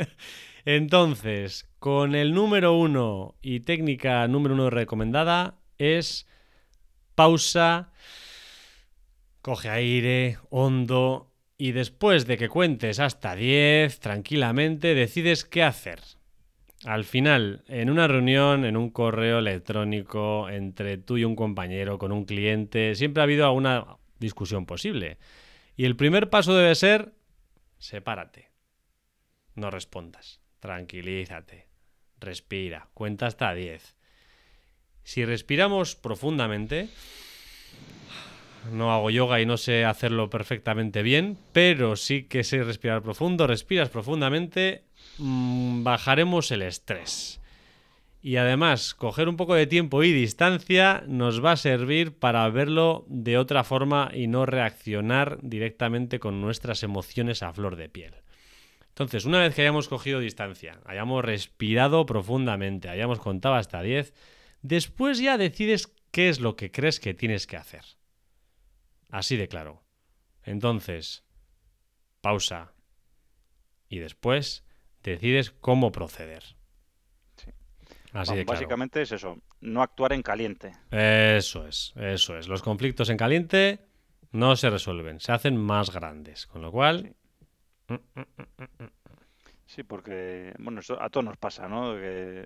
Entonces, 0.65 1.69
con 1.79 2.15
el 2.15 2.33
número 2.33 2.77
uno 2.77 3.35
y 3.41 3.61
técnica 3.61 4.27
número 4.27 4.55
uno 4.55 4.69
recomendada 4.69 5.55
es 5.77 6.27
pausa, 7.15 7.91
coge 9.41 9.69
aire, 9.69 10.37
hondo 10.49 11.33
y 11.57 11.71
después 11.71 12.25
de 12.25 12.37
que 12.37 12.47
cuentes 12.47 12.99
hasta 12.99 13.35
10, 13.35 13.99
tranquilamente 13.99 14.93
decides 14.95 15.43
qué 15.43 15.63
hacer. 15.63 15.99
Al 16.85 17.03
final, 17.03 17.63
en 17.67 17.89
una 17.89 18.07
reunión, 18.07 18.63
en 18.63 18.77
un 18.77 18.91
correo 18.91 19.39
electrónico, 19.39 20.47
entre 20.47 20.97
tú 20.97 21.17
y 21.17 21.25
un 21.25 21.35
compañero, 21.35 21.97
con 21.97 22.11
un 22.11 22.23
cliente, 22.23 22.93
siempre 22.95 23.21
ha 23.21 23.23
habido 23.23 23.45
alguna 23.45 23.97
discusión 24.19 24.65
posible. 24.65 25.17
Y 25.75 25.85
el 25.85 25.95
primer 25.95 26.29
paso 26.29 26.55
debe 26.55 26.73
ser, 26.75 27.13
sepárate. 27.77 28.51
No 29.55 29.69
respondas. 29.71 30.39
Tranquilízate. 30.59 31.67
Respira. 32.19 32.89
Cuenta 32.93 33.27
hasta 33.27 33.53
10. 33.53 33.95
Si 35.03 35.23
respiramos 35.23 35.95
profundamente, 35.95 36.89
no 38.71 38.93
hago 38.93 39.09
yoga 39.09 39.39
y 39.39 39.45
no 39.45 39.57
sé 39.57 39.85
hacerlo 39.85 40.29
perfectamente 40.29 41.01
bien, 41.01 41.37
pero 41.53 41.95
sí 41.95 42.23
que 42.23 42.43
sé 42.43 42.63
respirar 42.63 43.01
profundo. 43.01 43.47
Respiras 43.47 43.89
profundamente, 43.89 44.83
mm, 45.17 45.83
bajaremos 45.83 46.51
el 46.51 46.63
estrés. 46.63 47.39
Y 48.27 48.35
además, 48.35 48.93
coger 48.93 49.29
un 49.29 49.37
poco 49.37 49.55
de 49.55 49.67
tiempo 49.67 50.03
y 50.03 50.11
distancia 50.11 51.01
nos 51.07 51.41
va 51.41 51.53
a 51.53 51.55
servir 51.55 52.19
para 52.19 52.49
verlo 52.49 53.05
de 53.07 53.37
otra 53.37 53.63
forma 53.63 54.11
y 54.13 54.27
no 54.27 54.45
reaccionar 54.45 55.39
directamente 55.43 56.19
con 56.19 56.41
nuestras 56.41 56.83
emociones 56.83 57.41
a 57.41 57.53
flor 57.53 57.77
de 57.77 57.87
piel. 57.87 58.15
Entonces, 58.89 59.23
una 59.23 59.39
vez 59.39 59.55
que 59.55 59.61
hayamos 59.61 59.87
cogido 59.87 60.19
distancia, 60.19 60.81
hayamos 60.83 61.23
respirado 61.23 62.05
profundamente, 62.05 62.89
hayamos 62.89 63.19
contado 63.19 63.55
hasta 63.55 63.81
10, 63.81 64.13
después 64.61 65.19
ya 65.19 65.37
decides 65.37 65.95
qué 66.11 66.27
es 66.27 66.41
lo 66.41 66.57
que 66.57 66.69
crees 66.69 66.99
que 66.99 67.13
tienes 67.13 67.47
que 67.47 67.55
hacer. 67.55 67.85
Así 69.09 69.37
de 69.37 69.47
claro. 69.47 69.85
Entonces, 70.43 71.23
pausa. 72.19 72.73
Y 73.87 73.99
después 73.99 74.65
decides 75.01 75.51
cómo 75.51 75.93
proceder. 75.93 76.56
Sí. 78.25 78.31
Así 78.31 78.31
Vamos, 78.31 78.37
de 78.37 78.45
claro. 78.45 78.59
Básicamente 78.59 79.01
es 79.01 79.11
eso, 79.11 79.37
no 79.61 79.81
actuar 79.81 80.13
en 80.13 80.21
caliente. 80.21 80.71
Eso 80.91 81.67
es, 81.67 81.93
eso 81.95 82.37
es. 82.37 82.47
Los 82.47 82.61
conflictos 82.61 83.09
en 83.09 83.17
caliente 83.17 83.79
no 84.31 84.55
se 84.55 84.69
resuelven, 84.69 85.19
se 85.19 85.31
hacen 85.31 85.57
más 85.57 85.91
grandes. 85.91 86.47
Con 86.47 86.61
lo 86.61 86.71
cual, 86.71 87.15
Sí, 89.65 89.83
porque, 89.83 90.53
bueno, 90.59 90.79
eso 90.79 91.01
a 91.01 91.09
todos 91.09 91.25
nos 91.25 91.37
pasa, 91.37 91.67
¿no? 91.67 91.93
Que 91.95 92.45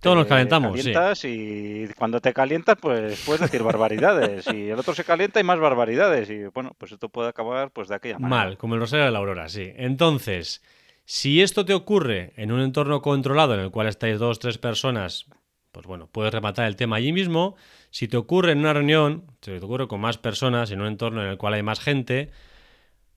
todos 0.00 0.18
nos 0.18 0.26
calentamos, 0.26 0.78
sí. 1.14 1.88
y 1.88 1.92
cuando 1.94 2.20
te 2.20 2.34
calientas, 2.34 2.76
pues 2.78 3.22
puedes 3.24 3.40
decir 3.40 3.62
barbaridades. 3.62 4.46
Y 4.52 4.68
el 4.68 4.78
otro 4.78 4.94
se 4.94 5.02
calienta 5.02 5.40
y 5.40 5.44
más 5.44 5.58
barbaridades. 5.58 6.28
Y 6.28 6.44
bueno, 6.44 6.72
pues 6.76 6.92
esto 6.92 7.08
puede 7.08 7.30
acabar 7.30 7.70
pues 7.70 7.88
de 7.88 7.94
aquella 7.94 8.18
manera. 8.18 8.44
Mal, 8.44 8.58
como 8.58 8.74
el 8.74 8.80
Rosario 8.80 9.06
de 9.06 9.10
la 9.10 9.18
Aurora, 9.18 9.48
sí. 9.48 9.72
Entonces, 9.76 10.62
si 11.04 11.42
esto 11.42 11.64
te 11.64 11.74
ocurre 11.74 12.32
en 12.36 12.52
un 12.52 12.60
entorno 12.60 13.02
controlado 13.02 13.54
en 13.54 13.60
el 13.60 13.70
cual 13.70 13.88
estáis 13.88 14.18
dos, 14.18 14.38
tres 14.38 14.58
personas, 14.58 15.26
pues 15.70 15.86
bueno, 15.86 16.08
puedes 16.10 16.32
rematar 16.32 16.66
el 16.66 16.76
tema 16.76 16.96
allí 16.96 17.12
mismo. 17.12 17.56
Si 17.90 18.08
te 18.08 18.16
ocurre 18.16 18.52
en 18.52 18.58
una 18.58 18.72
reunión, 18.72 19.24
si 19.42 19.50
te 19.58 19.64
ocurre 19.64 19.88
con 19.88 20.00
más 20.00 20.18
personas, 20.18 20.70
en 20.70 20.80
un 20.80 20.86
entorno 20.86 21.22
en 21.22 21.28
el 21.28 21.36
cual 21.36 21.54
hay 21.54 21.62
más 21.62 21.80
gente, 21.80 22.30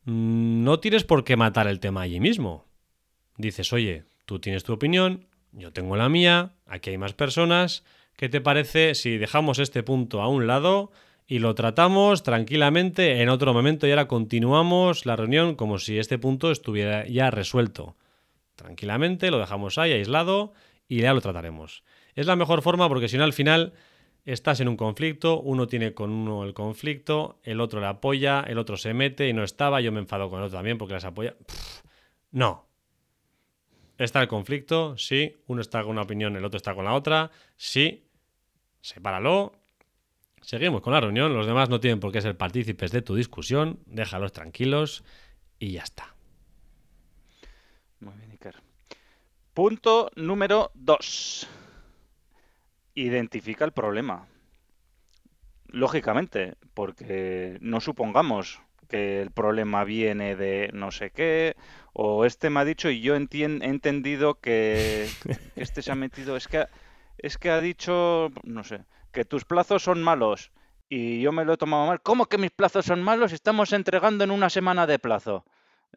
mm, 0.04 0.64
no 0.64 0.80
tienes 0.80 1.04
por 1.04 1.24
qué 1.24 1.38
matar 1.38 1.68
el 1.68 1.80
tema 1.80 2.02
allí 2.02 2.20
mismo. 2.20 2.66
Dices, 3.38 3.72
oye, 3.72 4.06
tú 4.26 4.40
tienes 4.40 4.64
tu 4.64 4.74
opinión, 4.74 5.28
yo 5.52 5.72
tengo 5.72 5.96
la 5.96 6.10
mía, 6.10 6.56
aquí 6.66 6.90
hay 6.90 6.98
más 6.98 7.14
personas. 7.14 7.84
¿Qué 8.18 8.28
te 8.28 8.42
parece 8.42 8.96
si 8.96 9.18
dejamos 9.18 9.60
este 9.60 9.84
punto 9.84 10.22
a 10.22 10.28
un 10.28 10.48
lado 10.48 10.92
y 11.28 11.40
lo 11.40 11.54
tratamos 11.56 12.24
tranquilamente 12.24 13.22
en 13.22 13.30
otro 13.30 13.54
momento 13.54 13.86
y 13.86 13.92
ahora 13.92 14.08
continuamos 14.08 15.06
la 15.06 15.16
reunión 15.16 15.56
como 15.56 15.78
si 15.78 16.00
este 16.00 16.18
punto 16.18 16.52
estuviera 16.52 17.06
ya 17.06 17.30
resuelto? 17.30 17.96
Tranquilamente, 18.56 19.30
lo 19.30 19.38
dejamos 19.38 19.78
ahí 19.78 19.92
aislado 19.92 20.54
y 20.88 21.02
ya 21.02 21.14
lo 21.14 21.22
trataremos. 21.22 21.84
Es 22.16 22.26
la 22.26 22.36
mejor 22.36 22.62
forma 22.62 22.88
porque 22.88 23.10
si 23.10 23.18
no 23.18 23.24
al 23.24 23.34
final 23.34 23.74
estás 24.26 24.60
en 24.62 24.70
un 24.70 24.78
conflicto, 24.78 25.40
uno 25.42 25.68
tiene 25.68 25.94
con 25.94 26.10
uno 26.10 26.44
el 26.44 26.54
conflicto, 26.54 27.40
el 27.44 27.62
otro 27.62 27.82
le 27.82 27.88
apoya, 27.88 28.44
el 28.48 28.58
otro 28.58 28.78
se 28.78 28.94
mete 28.94 29.28
y 29.28 29.34
no 29.34 29.44
estaba, 29.44 29.82
yo 29.82 29.92
me 29.92 30.00
enfado 30.00 30.30
con 30.30 30.40
el 30.40 30.46
otro 30.46 30.58
también 30.58 30.78
porque 30.78 30.96
les 30.96 31.06
apoya. 31.06 31.36
No, 32.32 32.68
Está 33.98 34.22
el 34.22 34.28
conflicto, 34.28 34.98
sí. 34.98 35.38
Uno 35.48 35.62
está 35.62 35.82
con 35.82 35.92
una 35.92 36.04
opinión, 36.04 36.36
el 36.36 36.46
otro 36.46 36.58
está 36.58 36.76
con 36.76 36.86
la 36.86 36.94
otra, 36.94 37.32
sí. 37.56 38.08
Sepáralo. 38.82 39.57
Seguimos 40.48 40.80
con 40.80 40.94
la 40.94 41.02
reunión. 41.02 41.34
Los 41.34 41.46
demás 41.46 41.68
no 41.68 41.82
tienen 41.82 42.00
por 42.00 42.14
qué 42.14 42.22
ser 42.22 42.38
partícipes 42.38 42.90
de 42.92 43.02
tu 43.02 43.16
discusión. 43.16 43.80
Déjalos 43.86 44.32
tranquilos 44.32 45.04
y 45.60 45.74
ya 45.74 45.84
está. 45.84 46.16
Muy 48.00 48.14
bien, 48.16 48.32
Iker. 48.32 48.56
Punto 49.54 50.10
número 50.16 50.72
2. 50.76 51.50
Identifica 52.96 53.66
el 53.66 53.74
problema. 53.74 54.26
Lógicamente, 55.66 56.56
porque 56.74 57.58
no 57.60 57.82
supongamos 57.82 58.62
que 58.88 59.22
el 59.22 59.32
problema 59.32 59.84
viene 59.84 60.38
de 60.38 60.70
no 60.72 60.92
sé 60.92 61.10
qué, 61.10 61.58
o 61.92 62.24
este 62.24 62.50
me 62.50 62.62
ha 62.62 62.64
dicho 62.64 62.90
y 62.90 63.02
yo 63.02 63.16
he 63.16 63.18
entendido 63.18 64.40
que 64.40 65.10
este 65.58 65.82
se 65.82 65.92
ha 65.92 65.96
metido, 65.96 66.38
es 66.38 66.48
que, 66.48 66.68
es 67.18 67.38
que 67.38 67.50
ha 67.50 67.60
dicho, 67.60 68.32
no 68.44 68.64
sé, 68.64 68.86
que 69.18 69.26
tus 69.26 69.46
plazos 69.46 69.82
son 69.82 70.04
malos 70.04 70.52
y 70.88 71.22
yo 71.22 71.32
me 71.32 71.44
lo 71.44 71.54
he 71.54 71.58
tomado 71.58 71.88
mal. 71.88 72.04
¿Cómo 72.04 72.28
que 72.28 72.38
mis 72.38 72.52
plazos 72.52 72.86
son 72.86 73.02
malos? 73.02 73.34
Estamos 73.34 73.74
entregando 73.74 74.24
en 74.24 74.30
una 74.30 74.48
semana 74.48 74.86
de 74.86 75.00
plazo. 75.00 75.44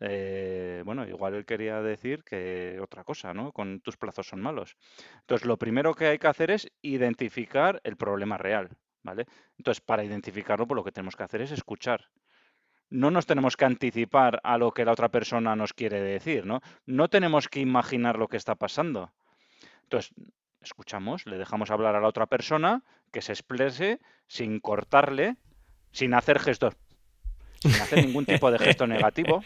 Eh, 0.01 0.81
bueno, 0.87 1.07
igual 1.07 1.35
él 1.35 1.45
quería 1.45 1.83
decir 1.83 2.25
que 2.25 2.81
otra 2.83 3.05
cosa, 3.05 3.35
¿no? 3.35 3.53
Con 3.53 3.83
tus 3.83 3.99
plazos 3.99 4.27
son 4.27 4.41
malos. 4.41 4.75
Entonces, 5.21 5.47
lo 5.47 5.59
primero 5.59 5.93
que 5.93 6.07
hay 6.07 6.19
que 6.19 6.29
hacer 6.29 6.51
es 6.51 6.67
identificar 6.81 7.83
el 7.85 7.99
problema 7.99 8.39
real. 8.39 8.71
¿vale? 9.03 9.27
Entonces, 9.59 9.83
para 9.83 10.03
identificarlo, 10.03 10.67
pues 10.67 10.77
lo 10.77 10.85
que 10.85 10.93
tenemos 10.93 11.15
que 11.15 11.25
hacer 11.25 11.43
es 11.43 11.51
escuchar. 11.51 12.09
No 12.89 13.11
nos 13.11 13.27
tenemos 13.27 13.55
que 13.55 13.67
anticipar 13.67 14.41
a 14.45 14.57
lo 14.57 14.73
que 14.73 14.87
la 14.87 14.93
otra 14.93 15.11
persona 15.11 15.55
nos 15.55 15.75
quiere 15.75 16.01
decir, 16.01 16.47
¿no? 16.47 16.63
No 16.87 17.09
tenemos 17.09 17.49
que 17.49 17.61
imaginar 17.61 18.19
lo 18.19 18.29
que 18.29 18.39
está 18.39 18.55
pasando. 18.55 19.13
Entonces, 19.83 20.15
escuchamos, 20.63 21.27
le 21.27 21.39
dejamos 21.39 21.71
hablar 21.71 21.95
a 21.95 22.01
la 22.01 22.09
otra 22.09 22.27
persona, 22.27 22.83
que 23.13 23.23
se 23.23 23.33
exprese 23.33 24.01
sin 24.27 24.61
cortarle, 24.61 25.37
sin 25.93 26.15
hacer 26.15 26.39
gestos, 26.39 26.75
sin 27.61 27.73
hacer 27.73 28.05
ningún 28.05 28.27
tipo 28.27 28.51
de 28.51 28.59
gesto 28.59 28.87
negativo 28.87 29.43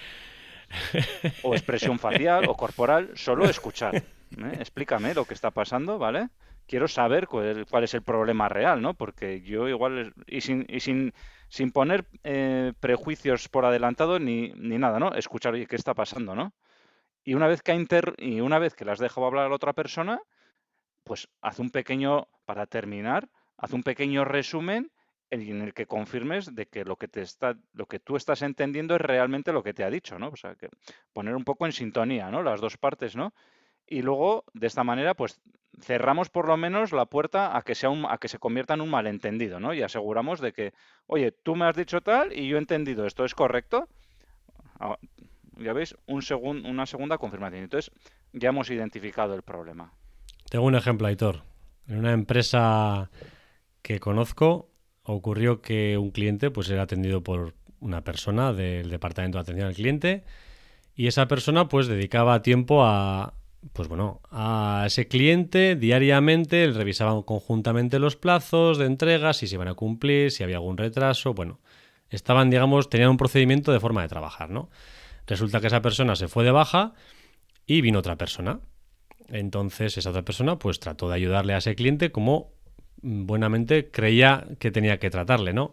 o 1.42 1.54
expresión 1.54 1.98
facial 1.98 2.48
o 2.48 2.54
corporal, 2.54 3.10
solo 3.14 3.44
escuchar. 3.44 3.96
¿eh? 3.96 4.02
Explícame 4.58 5.14
lo 5.14 5.24
que 5.24 5.34
está 5.34 5.50
pasando, 5.50 5.98
¿vale? 5.98 6.28
Quiero 6.66 6.88
saber 6.88 7.28
cuál, 7.28 7.84
es 7.84 7.94
el 7.94 8.02
problema 8.02 8.48
real, 8.48 8.80
¿no? 8.80 8.94
Porque 8.94 9.42
yo 9.42 9.68
igual, 9.68 10.14
y 10.26 10.40
sin, 10.40 10.64
y 10.68 10.80
sin, 10.80 11.12
sin 11.48 11.72
poner 11.72 12.06
eh, 12.24 12.72
prejuicios 12.80 13.48
por 13.48 13.66
adelantado 13.66 14.18
ni, 14.18 14.52
ni 14.54 14.78
nada, 14.78 14.98
¿no? 14.98 15.14
Escuchar, 15.14 15.52
oye, 15.52 15.66
¿qué 15.66 15.76
está 15.76 15.92
pasando, 15.92 16.34
no? 16.34 16.54
Y 17.22 17.34
una 17.34 17.48
vez 17.48 17.62
que 17.62 17.74
inter 17.74 18.14
y 18.18 18.40
una 18.40 18.58
vez 18.58 18.74
que 18.74 18.84
le 18.84 18.92
has 18.92 18.98
dejado 18.98 19.26
hablar 19.26 19.46
a 19.46 19.48
la 19.48 19.54
otra 19.54 19.72
persona, 19.72 20.20
pues 21.04 21.28
haz 21.40 21.58
un 21.58 21.70
pequeño, 21.70 22.28
para 22.44 22.66
terminar, 22.66 23.28
haz 23.56 23.72
un 23.72 23.82
pequeño 23.82 24.24
resumen 24.24 24.90
en 25.30 25.62
el 25.62 25.74
que 25.74 25.86
confirmes 25.86 26.54
de 26.54 26.66
que 26.66 26.84
lo 26.84 26.96
que 26.96 27.08
te 27.08 27.22
está, 27.22 27.56
lo 27.72 27.86
que 27.86 27.98
tú 27.98 28.16
estás 28.16 28.42
entendiendo 28.42 28.94
es 28.94 29.00
realmente 29.00 29.52
lo 29.52 29.62
que 29.62 29.74
te 29.74 29.84
ha 29.84 29.90
dicho, 29.90 30.18
¿no? 30.18 30.28
O 30.28 30.36
sea, 30.36 30.54
que 30.54 30.68
poner 31.12 31.34
un 31.34 31.44
poco 31.44 31.66
en 31.66 31.72
sintonía, 31.72 32.30
¿no? 32.30 32.42
Las 32.42 32.60
dos 32.60 32.76
partes, 32.76 33.16
¿no? 33.16 33.34
Y 33.86 34.02
luego, 34.02 34.44
de 34.54 34.66
esta 34.66 34.84
manera, 34.84 35.14
pues 35.14 35.40
cerramos 35.80 36.30
por 36.30 36.46
lo 36.46 36.56
menos 36.56 36.92
la 36.92 37.06
puerta 37.06 37.56
a 37.56 37.62
que 37.62 37.74
sea 37.74 37.90
un, 37.90 38.06
a 38.08 38.18
que 38.18 38.28
se 38.28 38.38
convierta 38.38 38.74
en 38.74 38.80
un 38.80 38.90
malentendido, 38.90 39.60
¿no? 39.60 39.74
Y 39.74 39.82
aseguramos 39.82 40.40
de 40.40 40.52
que, 40.52 40.72
oye, 41.06 41.32
tú 41.32 41.56
me 41.56 41.66
has 41.66 41.76
dicho 41.76 42.00
tal 42.00 42.32
y 42.32 42.48
yo 42.48 42.56
he 42.56 42.60
entendido 42.60 43.06
esto, 43.06 43.24
¿es 43.24 43.34
correcto? 43.34 43.88
Ah, 44.78 44.96
ya 45.58 45.72
veis, 45.72 45.96
un 46.06 46.22
una 46.66 46.86
segunda 46.86 47.18
confirmación. 47.18 47.64
Entonces, 47.64 47.92
ya 48.32 48.50
hemos 48.50 48.70
identificado 48.70 49.34
el 49.34 49.42
problema. 49.42 49.92
Tengo 50.54 50.66
un 50.66 50.76
ejemplo, 50.76 51.08
Aitor. 51.08 51.42
En 51.88 51.98
una 51.98 52.12
empresa 52.12 53.10
que 53.82 53.98
conozco, 53.98 54.70
ocurrió 55.02 55.60
que 55.60 55.98
un 55.98 56.12
cliente 56.12 56.52
pues 56.52 56.70
era 56.70 56.82
atendido 56.82 57.24
por 57.24 57.54
una 57.80 58.04
persona 58.04 58.52
del 58.52 58.88
departamento 58.88 59.38
de 59.38 59.42
atención 59.42 59.66
al 59.66 59.74
cliente 59.74 60.22
y 60.94 61.08
esa 61.08 61.26
persona 61.26 61.66
pues 61.66 61.88
dedicaba 61.88 62.40
tiempo 62.42 62.84
a 62.84 63.34
pues 63.72 63.88
bueno, 63.88 64.20
a 64.30 64.84
ese 64.86 65.08
cliente 65.08 65.74
diariamente, 65.74 66.70
revisaban 66.70 67.22
conjuntamente 67.22 67.98
los 67.98 68.14
plazos 68.14 68.78
de 68.78 68.86
entrega, 68.86 69.32
si 69.32 69.48
se 69.48 69.56
iban 69.56 69.66
a 69.66 69.74
cumplir, 69.74 70.30
si 70.30 70.44
había 70.44 70.58
algún 70.58 70.76
retraso, 70.76 71.34
bueno, 71.34 71.58
estaban, 72.10 72.48
digamos, 72.48 72.88
tenían 72.88 73.10
un 73.10 73.16
procedimiento 73.16 73.72
de 73.72 73.80
forma 73.80 74.02
de 74.02 74.08
trabajar, 74.08 74.50
¿no? 74.50 74.70
Resulta 75.26 75.60
que 75.60 75.66
esa 75.66 75.82
persona 75.82 76.14
se 76.14 76.28
fue 76.28 76.44
de 76.44 76.52
baja 76.52 76.94
y 77.66 77.80
vino 77.80 77.98
otra 77.98 78.14
persona. 78.14 78.60
Entonces 79.28 79.96
esa 79.96 80.10
otra 80.10 80.22
persona 80.22 80.58
pues 80.58 80.80
trató 80.80 81.08
de 81.08 81.16
ayudarle 81.16 81.54
a 81.54 81.58
ese 81.58 81.74
cliente 81.74 82.12
como 82.12 82.52
buenamente 83.02 83.90
creía 83.90 84.46
que 84.58 84.70
tenía 84.70 84.98
que 84.98 85.10
tratarle, 85.10 85.52
¿no? 85.52 85.72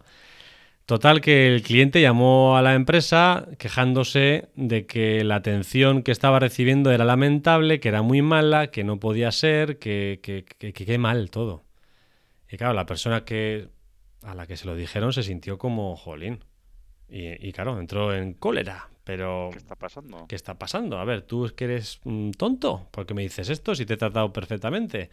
Total 0.86 1.22
que 1.22 1.48
el 1.48 1.62
cliente 1.64 2.02
llamó 2.02 2.58
a 2.58 2.62
la 2.62 2.74
empresa 2.74 3.48
quejándose 3.58 4.50
de 4.56 4.86
que 4.88 5.24
la 5.24 5.36
atención 5.36 6.04
que 6.04 6.12
estaba 6.12 6.40
recibiendo 6.40 6.92
era 6.92 7.06
lamentable, 7.06 7.80
que 7.80 7.90
era 7.90 8.02
muy 8.02 8.22
mala, 8.22 8.72
que 8.72 8.84
no 8.84 9.00
podía 9.00 9.32
ser, 9.32 9.80
que 9.80 10.20
qué 10.22 10.98
mal 10.98 11.30
todo. 11.30 11.64
Y 12.52 12.58
claro, 12.58 12.74
la 12.74 12.86
persona 12.86 13.24
que 13.24 13.70
a 14.24 14.36
la 14.36 14.46
que 14.48 14.58
se 14.58 14.66
lo 14.66 14.76
dijeron 14.76 15.14
se 15.14 15.24
sintió 15.24 15.58
como 15.58 15.96
jolín. 15.96 16.44
Y, 17.10 17.48
y 17.48 17.52
claro, 17.54 17.80
entró 17.80 18.14
en 18.14 18.34
cólera. 18.34 18.91
Pero. 19.04 19.50
¿Qué 19.52 19.58
está 19.58 19.76
pasando? 19.76 20.26
¿Qué 20.28 20.36
está 20.36 20.60
pasando? 20.60 21.00
A 21.00 21.06
ver, 21.06 21.24
tú 21.24 21.46
es 21.46 21.54
que 21.54 21.66
eres 21.66 22.00
un 22.04 22.32
tonto. 22.32 22.88
¿Por 22.92 23.06
qué 23.06 23.14
me 23.14 23.24
dices 23.24 23.50
esto 23.50 23.76
si 23.76 23.86
te 23.86 23.96
he 23.96 23.98
tratado 23.98 24.32
perfectamente? 24.32 25.10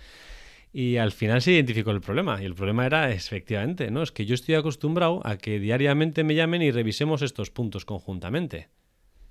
Y 0.73 0.97
al 0.99 1.13
final 1.13 1.41
se 1.41 1.53
identificó 1.53 1.91
el 1.91 2.01
problema. 2.01 2.43
Y 2.43 2.45
el 2.45 2.55
problema 2.55 2.85
era, 2.85 3.11
efectivamente, 3.11 3.91
¿no? 3.91 4.03
Es 4.03 4.13
que 4.13 4.27
yo 4.27 4.35
estoy 4.35 4.55
acostumbrado 4.55 5.23
a 5.25 5.39
que 5.39 5.59
diariamente 5.59 6.25
me 6.25 6.35
llamen 6.35 6.63
y 6.63 6.71
revisemos 6.71 7.23
estos 7.23 7.51
puntos 7.51 7.85
conjuntamente. 7.85 8.69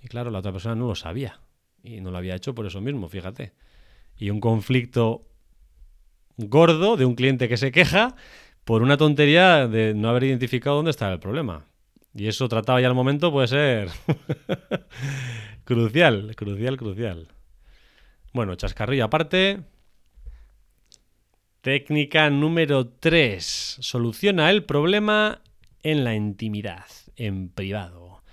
Y 0.01 0.07
claro, 0.07 0.31
la 0.31 0.39
otra 0.39 0.51
persona 0.51 0.75
no 0.75 0.87
lo 0.87 0.95
sabía. 0.95 1.41
Y 1.83 2.01
no 2.01 2.11
lo 2.11 2.17
había 2.17 2.35
hecho 2.35 2.55
por 2.55 2.65
eso 2.65 2.81
mismo, 2.81 3.07
fíjate. 3.07 3.53
Y 4.17 4.31
un 4.31 4.39
conflicto 4.39 5.27
gordo 6.37 6.97
de 6.97 7.05
un 7.05 7.15
cliente 7.15 7.47
que 7.47 7.57
se 7.57 7.71
queja 7.71 8.15
por 8.63 8.81
una 8.81 8.97
tontería 8.97 9.67
de 9.67 9.93
no 9.93 10.09
haber 10.09 10.25
identificado 10.25 10.75
dónde 10.75 10.91
estaba 10.91 11.13
el 11.13 11.19
problema. 11.19 11.66
Y 12.17 12.27
eso 12.27 12.49
tratado 12.49 12.79
ya 12.79 12.87
al 12.87 12.95
momento 12.95 13.31
puede 13.31 13.47
ser 13.47 13.89
crucial, 15.63 16.35
crucial, 16.35 16.75
crucial. 16.75 17.27
Bueno, 18.33 18.55
chascarrillo 18.55 19.05
aparte, 19.05 19.61
Técnica 21.61 22.31
número 22.31 22.87
3. 22.87 23.77
Soluciona 23.81 24.49
el 24.49 24.63
problema 24.63 25.41
en 25.83 26.03
la 26.03 26.15
intimidad, 26.15 26.85
en 27.17 27.49
privado. 27.49 28.23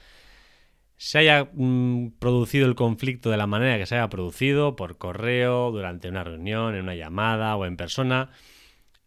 Se 0.97 1.19
haya 1.19 1.51
mm, 1.53 2.13
producido 2.19 2.67
el 2.67 2.77
conflicto 2.77 3.29
de 3.29 3.37
la 3.37 3.47
manera 3.47 3.77
que 3.77 3.85
se 3.85 3.97
haya 3.97 4.09
producido, 4.09 4.77
por 4.77 4.97
correo, 4.97 5.71
durante 5.73 6.09
una 6.09 6.25
reunión, 6.25 6.75
en 6.75 6.85
una 6.85 6.95
llamada 6.95 7.55
o 7.57 7.67
en 7.67 7.77
persona, 7.77 8.31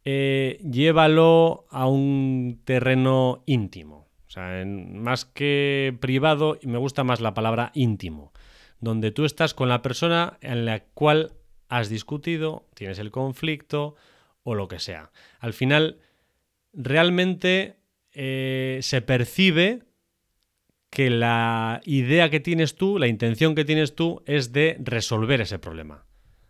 eh, 0.05 0.59
llévalo 0.69 1.65
a 1.71 1.87
un 1.87 2.61
terreno 2.63 3.41
íntimo. 3.47 4.06
O 4.27 4.29
sea, 4.29 4.63
más 4.65 5.25
que 5.25 5.95
privado, 5.99 6.59
me 6.63 6.77
gusta 6.77 7.03
más 7.03 7.21
la 7.21 7.33
palabra 7.33 7.71
íntimo, 7.73 8.33
donde 8.79 9.11
tú 9.11 9.25
estás 9.25 9.53
con 9.53 9.69
la 9.69 9.81
persona 9.81 10.37
en 10.41 10.65
la 10.65 10.81
cual 10.81 11.31
has 11.69 11.89
discutido, 11.89 12.67
tienes 12.73 12.99
el 12.99 13.11
conflicto, 13.11 13.95
o 14.43 14.55
lo 14.55 14.67
que 14.67 14.79
sea. 14.79 15.11
Al 15.39 15.53
final, 15.53 15.99
realmente 16.73 17.77
eh, 18.13 18.79
se 18.81 19.01
percibe 19.01 19.83
que 20.89 21.09
la 21.09 21.81
idea 21.83 22.29
que 22.29 22.39
tienes 22.39 22.75
tú, 22.75 22.97
la 22.97 23.07
intención 23.07 23.55
que 23.55 23.65
tienes 23.65 23.93
tú 23.93 24.23
es 24.25 24.53
de 24.53 24.77
resolver 24.79 25.41
ese 25.41 25.59
problema. 25.59 26.05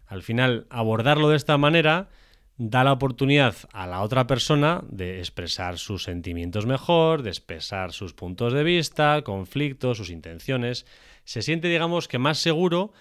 Al 0.06 0.22
final, 0.22 0.68
abordarlo 0.70 1.30
de 1.30 1.38
esta 1.38 1.58
manera 1.58 2.10
da 2.58 2.84
la 2.84 2.92
oportunidad 2.92 3.56
a 3.72 3.86
la 3.86 4.02
otra 4.02 4.26
persona 4.26 4.84
de 4.90 5.20
expresar 5.20 5.78
sus 5.78 6.04
sentimientos 6.04 6.66
mejor, 6.66 7.22
de 7.22 7.30
expresar 7.30 7.94
sus 7.94 8.14
puntos 8.14 8.54
de 8.54 8.64
vista, 8.64 9.22
conflictos, 9.24 9.98
sus 9.98 10.10
intenciones. 10.10 10.86
Se 11.24 11.42
siente, 11.44 11.68
digamos, 11.68 12.08
que 12.08 12.18
más 12.18 12.40
seguro 12.40 12.94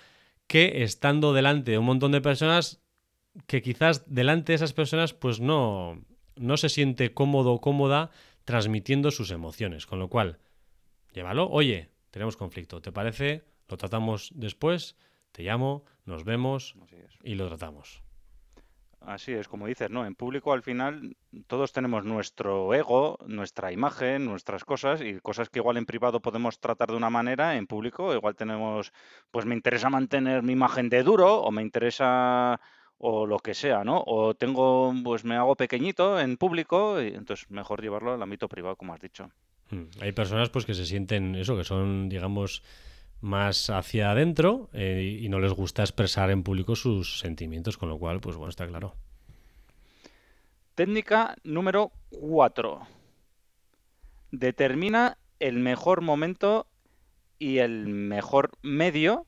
que 0.47 0.83
estando 0.83 1.33
delante 1.33 1.73
de 1.73 1.79
un 1.79 1.87
montón 1.87 2.13
de 2.13 2.21
personas 2.21 2.83
que 3.47 3.63
quizás 3.63 4.05
delante 4.07 4.53
de 4.53 4.57
esas 4.57 4.73
personas 4.73 5.13
pues 5.13 5.41
no, 5.41 6.05
no 6.37 6.57
se 6.57 6.69
siente 6.69 7.13
cómodo 7.13 7.53
o 7.53 7.61
cómoda 7.61 8.11
transmitiendo 8.45 9.11
sus 9.11 9.31
emociones. 9.31 9.87
Con 9.87 9.99
lo 9.99 10.09
cual, 10.09 10.39
llévalo, 11.13 11.49
oye, 11.51 11.91
tenemos 12.11 12.37
conflicto, 12.37 12.83
¿te 12.83 12.93
parece? 12.93 13.45
Lo 13.69 13.77
tratamos 13.77 14.31
después, 14.35 14.97
te 15.33 15.43
llamo, 15.43 15.85
nos 16.05 16.25
vemos 16.25 16.77
y 17.25 17.35
lo 17.35 17.49
tratamos. 17.49 18.06
Así 19.01 19.33
es, 19.33 19.47
como 19.47 19.67
dices, 19.67 19.91
¿no? 19.91 20.05
En 20.05 20.15
público 20.15 20.53
al 20.53 20.63
final 20.63 21.17
todos 21.47 21.73
tenemos 21.73 22.05
nuestro 22.05 22.75
ego, 22.75 23.19
nuestra 23.27 23.71
imagen, 23.71 24.25
nuestras 24.25 24.65
cosas 24.65 25.01
y 25.01 25.21
cosas 25.21 25.49
que 25.49 25.61
igual 25.61 25.77
en 25.77 25.87
privado 25.87 26.21
podemos 26.21 26.59
tratar 26.59 26.89
de 26.89 26.97
una 26.97 27.11
manera, 27.11 27.57
en 27.57 27.67
público 27.67 28.15
igual 28.15 28.35
tenemos, 28.35 28.93
pues 29.31 29.47
me 29.47 29.55
interesa 29.55 29.91
mantener 29.91 30.43
mi 30.43 30.53
imagen 30.53 30.89
de 30.89 31.03
duro 31.03 31.41
o 31.41 31.51
me 31.53 31.63
interesa 31.63 32.59
o 32.99 33.27
lo 33.27 33.39
que 33.39 33.55
sea, 33.55 33.85
¿no? 33.85 34.03
O 34.07 34.35
tengo, 34.35 34.93
pues 35.05 35.25
me 35.25 35.37
hago 35.37 35.55
pequeñito 35.55 36.19
en 36.19 36.37
público, 36.37 37.01
y 37.01 37.09
entonces 37.09 37.51
mejor 37.51 37.83
llevarlo 37.83 38.15
al 38.15 38.23
ámbito 38.23 38.49
privado, 38.49 38.77
como 38.77 38.95
has 38.95 39.01
dicho. 39.01 39.31
Hmm. 39.71 39.85
Hay 40.01 40.13
personas 40.13 40.49
pues 40.49 40.65
que 40.65 40.75
se 40.75 40.87
sienten 40.87 41.35
eso, 41.35 41.57
que 41.57 41.65
son, 41.65 42.09
digamos, 42.09 42.63
más 43.21 43.71
hacia 43.71 44.11
adentro 44.11 44.69
eh, 44.73 45.19
y 45.21 45.29
no 45.29 45.39
les 45.39 45.53
gusta 45.53 45.83
expresar 45.83 46.31
en 46.31 46.43
público 46.43 46.77
sus 46.77 47.19
sentimientos, 47.19 47.79
con 47.79 47.89
lo 47.89 47.99
cual, 47.99 48.21
pues 48.21 48.37
bueno, 48.37 48.51
está 48.51 48.67
claro. 48.67 48.95
Técnica 50.75 51.37
número 51.43 51.93
4. 52.11 52.87
Determina 54.31 55.17
el 55.41 55.59
mejor 55.59 56.03
momento 56.03 56.67
y 57.39 57.59
el 57.59 57.87
mejor 57.87 58.51
medio 58.63 59.27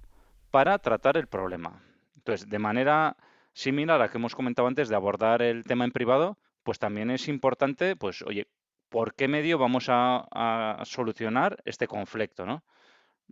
para 0.50 0.78
tratar 0.78 1.16
el 1.16 1.26
problema. 1.26 1.82
Entonces, 2.16 2.48
de 2.48 2.58
manera 2.58 3.16
similar 3.52 3.96
a 3.96 4.04
la 4.04 4.10
que 4.10 4.18
hemos 4.18 4.34
comentado 4.34 4.68
antes 4.68 4.88
de 4.88 4.96
abordar 4.96 5.42
el 5.42 5.64
tema 5.64 5.84
en 5.84 5.92
privado, 5.92 6.38
pues 6.62 6.78
también 6.78 7.10
es 7.10 7.28
importante, 7.28 7.96
pues, 7.96 8.22
oye, 8.22 8.46
¿por 8.88 9.14
qué 9.14 9.28
medio 9.28 9.58
vamos 9.58 9.86
a, 9.88 10.78
solucionar 10.84 11.56
este 11.64 11.86
conflicto, 11.86 12.46
¿no? 12.46 12.62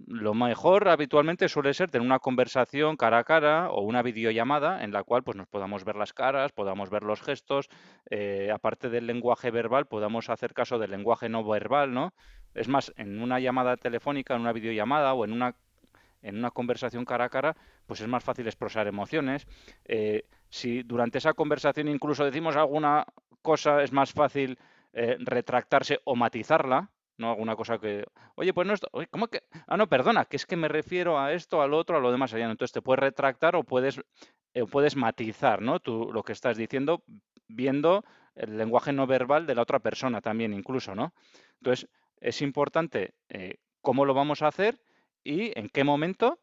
Lo 0.06 0.34
mejor 0.34 0.88
habitualmente 0.88 1.48
suele 1.48 1.72
ser 1.72 1.90
tener 1.90 2.06
una 2.06 2.18
conversación 2.18 2.96
cara 2.96 3.18
a 3.18 3.24
cara 3.24 3.70
o 3.70 3.80
una 3.80 4.02
videollamada 4.02 4.84
en 4.84 4.92
la 4.92 5.02
cual 5.02 5.22
pues, 5.22 5.36
nos 5.36 5.46
podamos 5.46 5.84
ver 5.84 5.96
las 5.96 6.12
caras, 6.12 6.52
podamos 6.52 6.90
ver 6.90 7.02
los 7.02 7.22
gestos, 7.22 7.68
eh, 8.10 8.50
aparte 8.52 8.90
del 8.90 9.06
lenguaje 9.06 9.50
verbal, 9.50 9.86
podamos 9.86 10.28
hacer 10.28 10.52
caso 10.52 10.78
del 10.78 10.90
lenguaje 10.90 11.28
no 11.28 11.44
verbal, 11.44 11.94
¿no? 11.94 12.12
Es 12.54 12.68
más, 12.68 12.92
en 12.96 13.22
una 13.22 13.40
llamada 13.40 13.76
telefónica, 13.76 14.34
en 14.34 14.42
una 14.42 14.52
videollamada 14.52 15.14
o 15.14 15.24
en 15.24 15.32
una, 15.32 15.56
en 16.22 16.36
una 16.38 16.50
conversación 16.50 17.04
cara 17.04 17.24
a 17.26 17.28
cara, 17.28 17.56
pues 17.86 18.00
es 18.00 18.08
más 18.08 18.22
fácil 18.22 18.46
expresar 18.46 18.86
emociones. 18.86 19.46
Eh, 19.84 20.24
si 20.50 20.82
durante 20.82 21.18
esa 21.18 21.34
conversación 21.34 21.88
incluso 21.88 22.24
decimos 22.24 22.56
alguna 22.56 23.06
cosa, 23.42 23.82
es 23.82 23.92
más 23.92 24.12
fácil 24.12 24.58
eh, 24.92 25.16
retractarse 25.20 26.00
o 26.04 26.16
matizarla, 26.16 26.90
no 27.18 27.30
alguna 27.30 27.56
cosa 27.56 27.78
que, 27.78 28.04
oye, 28.34 28.52
pues 28.52 28.66
no 28.66 28.74
esto, 28.74 28.88
¿cómo 29.10 29.28
que? 29.28 29.42
Ah, 29.66 29.76
no, 29.76 29.88
perdona, 29.88 30.24
que 30.24 30.36
es 30.36 30.46
que 30.46 30.56
me 30.56 30.68
refiero 30.68 31.18
a 31.18 31.32
esto, 31.32 31.62
al 31.62 31.74
otro, 31.74 31.96
a 31.96 32.00
lo 32.00 32.12
demás 32.12 32.32
allá. 32.34 32.50
Entonces 32.50 32.72
te 32.72 32.82
puedes 32.82 33.00
retractar 33.00 33.56
o 33.56 33.64
puedes, 33.64 34.00
eh, 34.54 34.64
puedes 34.64 34.96
matizar, 34.96 35.62
¿no? 35.62 35.80
Tú 35.80 36.10
lo 36.12 36.22
que 36.22 36.32
estás 36.32 36.56
diciendo 36.56 37.02
viendo 37.48 38.04
el 38.34 38.58
lenguaje 38.58 38.92
no 38.92 39.06
verbal 39.06 39.46
de 39.46 39.54
la 39.54 39.62
otra 39.62 39.78
persona 39.78 40.20
también 40.20 40.52
incluso, 40.52 40.94
¿no? 40.94 41.14
Entonces 41.60 41.88
es 42.20 42.42
importante 42.42 43.14
eh, 43.28 43.56
cómo 43.80 44.04
lo 44.04 44.14
vamos 44.14 44.42
a 44.42 44.48
hacer 44.48 44.78
y 45.24 45.58
en 45.58 45.68
qué 45.68 45.84
momento 45.84 46.38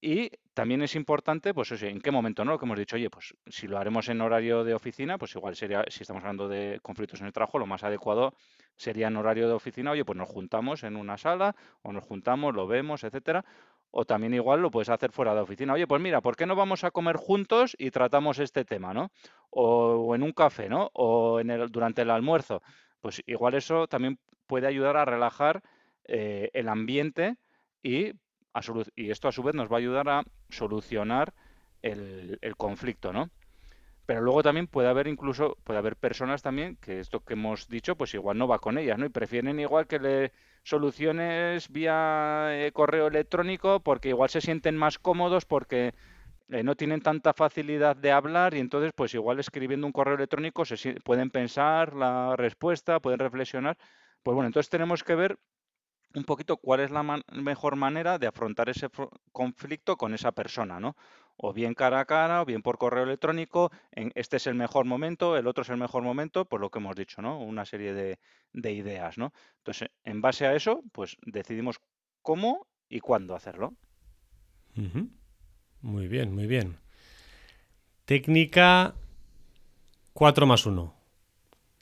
y 0.00 0.30
también 0.54 0.82
es 0.82 0.94
importante, 0.94 1.52
pues 1.52 1.70
en 1.82 2.00
qué 2.00 2.10
momento, 2.12 2.44
¿no? 2.44 2.52
Lo 2.52 2.58
que 2.58 2.66
hemos 2.66 2.78
dicho, 2.78 2.96
oye, 2.96 3.10
pues 3.10 3.34
si 3.46 3.66
lo 3.66 3.78
haremos 3.78 4.08
en 4.08 4.20
horario 4.20 4.62
de 4.62 4.74
oficina, 4.74 5.18
pues 5.18 5.34
igual 5.34 5.56
sería, 5.56 5.84
si 5.88 6.02
estamos 6.02 6.22
hablando 6.22 6.48
de 6.48 6.78
conflictos 6.82 7.20
en 7.20 7.26
el 7.26 7.32
trabajo, 7.32 7.58
lo 7.58 7.66
más 7.66 7.82
adecuado 7.82 8.34
sería 8.76 9.08
en 9.08 9.16
horario 9.16 9.48
de 9.48 9.54
oficina, 9.54 9.90
oye, 9.90 10.04
pues 10.04 10.16
nos 10.16 10.28
juntamos 10.28 10.84
en 10.84 10.94
una 10.94 11.18
sala 11.18 11.56
o 11.82 11.92
nos 11.92 12.04
juntamos, 12.04 12.54
lo 12.54 12.68
vemos, 12.68 13.02
etcétera. 13.02 13.44
O 13.90 14.04
también 14.04 14.34
igual 14.34 14.60
lo 14.60 14.70
puedes 14.70 14.90
hacer 14.90 15.12
fuera 15.12 15.34
de 15.34 15.40
oficina. 15.40 15.72
Oye, 15.72 15.86
pues 15.86 16.00
mira, 16.00 16.20
¿por 16.20 16.36
qué 16.36 16.46
no 16.46 16.54
vamos 16.54 16.84
a 16.84 16.90
comer 16.90 17.16
juntos 17.16 17.74
y 17.78 17.90
tratamos 17.90 18.38
este 18.38 18.64
tema, 18.64 18.92
¿no? 18.92 19.10
O, 19.50 20.14
en 20.14 20.22
un 20.22 20.32
café, 20.32 20.68
¿no? 20.68 20.90
O 20.92 21.40
en 21.40 21.50
el, 21.50 21.70
durante 21.70 22.02
el 22.02 22.10
almuerzo. 22.10 22.62
Pues 23.00 23.22
igual 23.26 23.54
eso 23.54 23.88
también 23.88 24.18
puede 24.46 24.66
ayudar 24.66 24.96
a 24.96 25.06
relajar 25.06 25.62
eh, 26.04 26.50
el 26.52 26.68
ambiente 26.68 27.36
y 27.82 28.12
y 28.96 29.10
esto 29.10 29.28
a 29.28 29.32
su 29.32 29.42
vez 29.42 29.54
nos 29.54 29.70
va 29.70 29.76
a 29.76 29.78
ayudar 29.78 30.08
a 30.08 30.24
solucionar 30.48 31.32
el, 31.82 32.38
conflicto, 32.56 33.12
¿no? 33.12 33.30
Pero 34.06 34.22
luego 34.22 34.42
también 34.42 34.66
puede 34.66 34.88
haber 34.88 35.06
incluso, 35.06 35.56
puede 35.64 35.78
haber 35.78 35.96
personas 35.96 36.42
también 36.42 36.76
que 36.76 36.98
esto 37.00 37.20
que 37.20 37.34
hemos 37.34 37.68
dicho, 37.68 37.96
pues 37.96 38.14
igual 38.14 38.38
no 38.38 38.48
va 38.48 38.58
con 38.58 38.78
ellas, 38.78 38.98
¿no? 38.98 39.06
Y 39.06 39.10
prefieren 39.10 39.60
igual 39.60 39.86
que 39.86 39.98
le 39.98 40.32
soluciones 40.62 41.68
vía 41.70 42.48
eh, 42.50 42.72
correo 42.72 43.06
electrónico 43.06 43.80
porque 43.80 44.08
igual 44.08 44.30
se 44.30 44.40
sienten 44.40 44.76
más 44.76 44.98
cómodos 44.98 45.44
porque 45.44 45.94
eh, 46.50 46.62
no 46.62 46.74
tienen 46.74 47.02
tanta 47.02 47.34
facilidad 47.34 47.96
de 47.96 48.10
hablar 48.10 48.54
y 48.54 48.60
entonces 48.60 48.92
pues 48.94 49.12
igual 49.14 49.38
escribiendo 49.38 49.86
un 49.86 49.92
correo 49.92 50.14
electrónico 50.14 50.64
se 50.64 50.94
pueden 51.02 51.30
pensar 51.30 51.94
la 51.94 52.34
respuesta, 52.36 53.00
pueden 53.00 53.18
reflexionar. 53.18 53.76
Pues 54.22 54.34
bueno, 54.34 54.46
entonces 54.46 54.70
tenemos 54.70 55.04
que 55.04 55.14
ver 55.14 55.38
un 56.14 56.24
poquito 56.24 56.56
cuál 56.56 56.80
es 56.80 56.90
la 56.90 57.22
mejor 57.32 57.76
manera 57.76 58.18
de 58.18 58.26
afrontar 58.26 58.68
ese 58.68 58.88
conflicto 59.32 59.96
con 59.96 60.14
esa 60.14 60.32
persona, 60.32 60.80
¿no? 60.80 60.96
O 61.36 61.52
bien 61.52 61.74
cara 61.74 62.00
a 62.00 62.04
cara, 62.04 62.42
o 62.42 62.44
bien 62.44 62.62
por 62.62 62.78
correo 62.78 63.04
electrónico, 63.04 63.70
en 63.92 64.10
este 64.14 64.38
es 64.38 64.46
el 64.46 64.54
mejor 64.54 64.86
momento, 64.86 65.36
el 65.36 65.46
otro 65.46 65.62
es 65.62 65.68
el 65.68 65.76
mejor 65.76 66.02
momento, 66.02 66.46
por 66.46 66.60
lo 66.60 66.70
que 66.70 66.78
hemos 66.78 66.96
dicho, 66.96 67.22
¿no? 67.22 67.38
Una 67.38 67.64
serie 67.64 67.92
de, 67.94 68.18
ideas, 68.72 69.18
¿no? 69.18 69.32
Entonces, 69.58 69.90
en 70.04 70.20
base 70.20 70.46
a 70.46 70.54
eso, 70.54 70.82
pues 70.92 71.16
decidimos 71.24 71.80
cómo 72.22 72.66
y 72.88 73.00
cuándo 73.00 73.36
hacerlo. 73.36 73.74
Muy 75.82 76.08
bien, 76.08 76.34
muy 76.34 76.46
bien. 76.46 76.78
Técnica 78.04 78.94
4 80.12 80.46
más 80.46 80.66
1. 80.66 80.94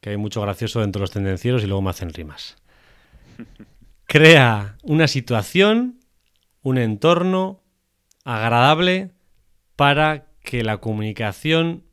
Que 0.01 0.11
hay 0.11 0.17
mucho 0.17 0.43
gracioso 0.43 0.81
dentro 0.81 1.01
de 1.01 1.05
los 1.05 1.11
tendencieros 1.11 1.63
y 1.63 1.67
luego 1.67 1.83
me 1.83 1.91
hacen 1.91 2.13
rimas. 2.13 2.57
crea 4.07 4.79
una 4.83 5.09
situación, 5.09 6.01
un 6.63 6.79
entorno 6.79 7.63
agradable 8.25 9.13
para 9.75 10.27
que 10.43 10.63
la 10.63 10.79
comunicación 10.79 11.85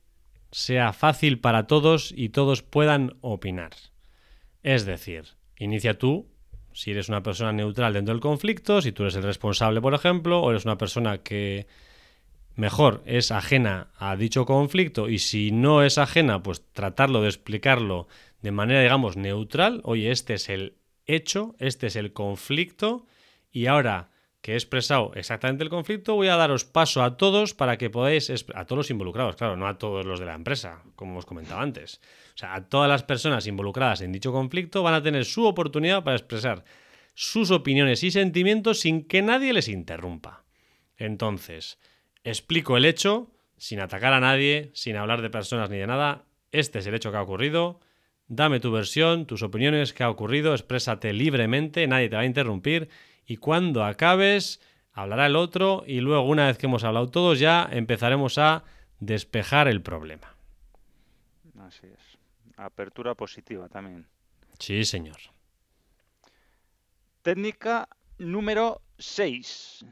sea 0.51 0.93
fácil 0.93 1.39
para 1.39 1.67
todos 1.67 2.13
y 2.15 2.29
todos 2.29 2.61
puedan 2.61 3.17
opinar. 3.21 3.71
Es 4.61 4.85
decir, 4.85 5.25
inicia 5.57 5.97
tú, 5.97 6.29
si 6.71 6.91
eres 6.91 7.09
una 7.09 7.23
persona 7.23 7.51
neutral 7.51 7.93
dentro 7.93 8.13
del 8.13 8.21
conflicto, 8.21 8.81
si 8.81 8.91
tú 8.91 9.03
eres 9.03 9.15
el 9.15 9.23
responsable, 9.23 9.81
por 9.81 9.93
ejemplo, 9.93 10.39
o 10.41 10.51
eres 10.51 10.65
una 10.65 10.77
persona 10.77 11.19
que 11.19 11.67
mejor 12.55 13.01
es 13.05 13.31
ajena 13.31 13.91
a 13.97 14.15
dicho 14.15 14.45
conflicto 14.45 15.09
y 15.09 15.17
si 15.17 15.51
no 15.51 15.83
es 15.83 15.97
ajena, 15.97 16.43
pues 16.43 16.63
tratarlo 16.71 17.21
de 17.21 17.29
explicarlo 17.29 18.07
de 18.41 18.51
manera, 18.51 18.81
digamos, 18.81 19.17
neutral. 19.17 19.81
Oye, 19.83 20.11
este 20.11 20.35
es 20.35 20.49
el 20.49 20.75
hecho, 21.05 21.55
este 21.59 21.87
es 21.87 21.95
el 21.95 22.13
conflicto 22.13 23.05
y 23.51 23.67
ahora 23.67 24.09
que 24.43 24.51
he 24.51 24.55
expresado 24.55 25.13
exactamente 25.15 25.63
el 25.63 25.69
conflicto, 25.69 26.15
voy 26.15 26.27
a 26.27 26.35
daros 26.35 26.65
paso 26.65 27.01
a 27.01 27.15
todos 27.15 27.53
para 27.53 27.77
que 27.77 27.89
podáis, 27.89 28.29
a 28.53 28.65
todos 28.65 28.77
los 28.77 28.89
involucrados, 28.89 29.37
claro, 29.37 29.55
no 29.55 29.67
a 29.67 29.77
todos 29.77 30.05
los 30.05 30.19
de 30.19 30.25
la 30.25 30.33
empresa, 30.33 30.83
como 30.97 31.17
os 31.17 31.25
comentaba 31.25 31.61
antes. 31.61 32.01
O 32.35 32.37
sea, 32.37 32.53
a 32.53 32.67
todas 32.67 32.89
las 32.89 33.03
personas 33.03 33.47
involucradas 33.47 34.01
en 34.01 34.11
dicho 34.11 34.33
conflicto 34.33 34.83
van 34.83 34.95
a 34.95 35.01
tener 35.01 35.23
su 35.23 35.45
oportunidad 35.45 36.03
para 36.03 36.17
expresar 36.17 36.65
sus 37.13 37.51
opiniones 37.51 38.03
y 38.03 38.11
sentimientos 38.11 38.81
sin 38.81 39.07
que 39.07 39.21
nadie 39.21 39.53
les 39.53 39.69
interrumpa. 39.69 40.43
Entonces, 40.97 41.79
explico 42.25 42.75
el 42.75 42.83
hecho, 42.83 43.31
sin 43.57 43.79
atacar 43.79 44.11
a 44.11 44.19
nadie, 44.19 44.71
sin 44.73 44.97
hablar 44.97 45.21
de 45.21 45.29
personas 45.29 45.69
ni 45.69 45.77
de 45.77 45.87
nada. 45.87 46.25
Este 46.51 46.79
es 46.79 46.87
el 46.87 46.95
hecho 46.95 47.11
que 47.11 47.17
ha 47.17 47.21
ocurrido 47.21 47.79
Dame 48.35 48.59
tu 48.59 48.71
versión, 48.71 49.27
tus 49.27 49.43
opiniones, 49.43 49.93
qué 49.93 50.01
ha 50.01 50.09
ocurrido, 50.09 50.53
exprésate 50.53 51.13
libremente, 51.13 51.85
nadie 51.85 52.09
te 52.09 52.15
va 52.15 52.23
a 52.23 52.25
interrumpir 52.25 52.89
y 53.27 53.37
cuando 53.37 53.83
acabes 53.83 54.59
hablará 54.91 55.27
el 55.27 55.35
otro 55.35 55.83
y 55.85 55.99
luego 55.99 56.23
una 56.23 56.47
vez 56.47 56.57
que 56.57 56.65
hemos 56.65 56.83
hablado 56.83 57.11
todos 57.11 57.37
ya 57.37 57.69
empezaremos 57.71 58.39
a 58.39 58.63
despejar 58.99 59.67
el 59.67 59.83
problema. 59.83 60.35
Así 61.59 61.85
es. 61.85 62.17
Apertura 62.57 63.13
positiva 63.13 63.69
también. 63.69 64.07
Sí, 64.57 64.83
señor. 64.83 65.17
Técnica 67.21 67.87
número 68.17 68.81
6. 68.97 69.85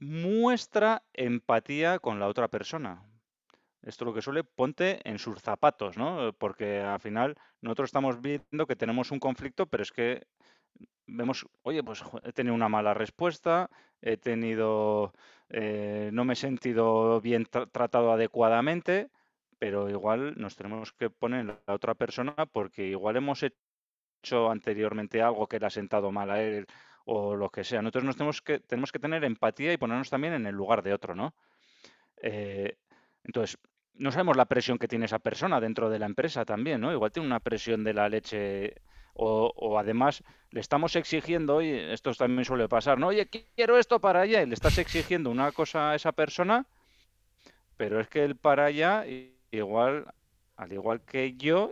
Muestra 0.00 1.02
empatía 1.14 1.98
con 1.98 2.20
la 2.20 2.28
otra 2.28 2.48
persona. 2.48 3.02
Esto 3.86 4.04
lo 4.04 4.12
que 4.12 4.20
suele, 4.20 4.42
ponte 4.42 5.00
en 5.08 5.18
sus 5.20 5.40
zapatos, 5.40 5.96
¿no? 5.96 6.32
Porque 6.32 6.80
al 6.80 6.98
final 6.98 7.36
nosotros 7.60 7.88
estamos 7.88 8.20
viendo 8.20 8.66
que 8.66 8.74
tenemos 8.74 9.12
un 9.12 9.20
conflicto, 9.20 9.66
pero 9.66 9.84
es 9.84 9.92
que 9.92 10.26
vemos, 11.06 11.46
oye, 11.62 11.84
pues 11.84 12.02
he 12.24 12.32
tenido 12.32 12.54
una 12.56 12.68
mala 12.68 12.94
respuesta, 12.94 13.70
he 14.02 14.16
tenido, 14.16 15.12
eh, 15.50 16.10
no 16.12 16.24
me 16.24 16.32
he 16.32 16.36
sentido 16.36 17.20
bien 17.20 17.46
tratado 17.46 18.10
adecuadamente, 18.10 19.08
pero 19.60 19.88
igual 19.88 20.34
nos 20.36 20.56
tenemos 20.56 20.92
que 20.92 21.08
poner 21.08 21.40
en 21.40 21.46
la 21.46 21.74
otra 21.74 21.94
persona 21.94 22.34
porque 22.52 22.88
igual 22.88 23.16
hemos 23.16 23.44
hecho 23.44 24.50
anteriormente 24.50 25.22
algo 25.22 25.46
que 25.46 25.60
le 25.60 25.66
ha 25.66 25.70
sentado 25.70 26.10
mal 26.10 26.30
a 26.32 26.42
él 26.42 26.66
o 27.04 27.36
lo 27.36 27.50
que 27.50 27.62
sea. 27.62 27.82
Nosotros 27.82 28.02
nos 28.02 28.16
tenemos 28.16 28.42
que, 28.42 28.58
tenemos 28.58 28.90
que 28.90 28.98
tener 28.98 29.22
empatía 29.22 29.72
y 29.72 29.76
ponernos 29.76 30.10
también 30.10 30.34
en 30.34 30.46
el 30.46 30.56
lugar 30.56 30.82
de 30.82 30.92
otro, 30.92 31.14
¿no? 31.14 31.34
Eh, 32.16 32.76
entonces, 33.22 33.58
no 33.98 34.12
sabemos 34.12 34.36
la 34.36 34.44
presión 34.44 34.78
que 34.78 34.88
tiene 34.88 35.06
esa 35.06 35.18
persona 35.18 35.60
dentro 35.60 35.90
de 35.90 35.98
la 35.98 36.06
empresa 36.06 36.44
también, 36.44 36.80
¿no? 36.80 36.92
Igual 36.92 37.12
tiene 37.12 37.26
una 37.26 37.40
presión 37.40 37.84
de 37.84 37.94
la 37.94 38.08
leche 38.08 38.74
o, 39.18 39.78
además 39.78 40.22
le 40.50 40.60
estamos 40.60 40.94
exigiendo, 40.94 41.62
y 41.62 41.70
esto 41.70 42.12
también 42.14 42.44
suele 42.44 42.68
pasar, 42.68 42.98
¿no? 42.98 43.08
Oye, 43.08 43.28
quiero 43.54 43.78
esto 43.78 43.98
para 43.98 44.20
allá 44.20 44.42
y 44.42 44.46
le 44.46 44.54
estás 44.54 44.76
exigiendo 44.78 45.30
una 45.30 45.52
cosa 45.52 45.90
a 45.90 45.94
esa 45.94 46.12
persona, 46.12 46.66
pero 47.76 47.98
es 47.98 48.08
que 48.08 48.24
el 48.24 48.36
para 48.36 48.66
allá, 48.66 49.06
igual, 49.50 50.12
al 50.56 50.72
igual 50.72 51.00
que 51.00 51.34
yo, 51.34 51.70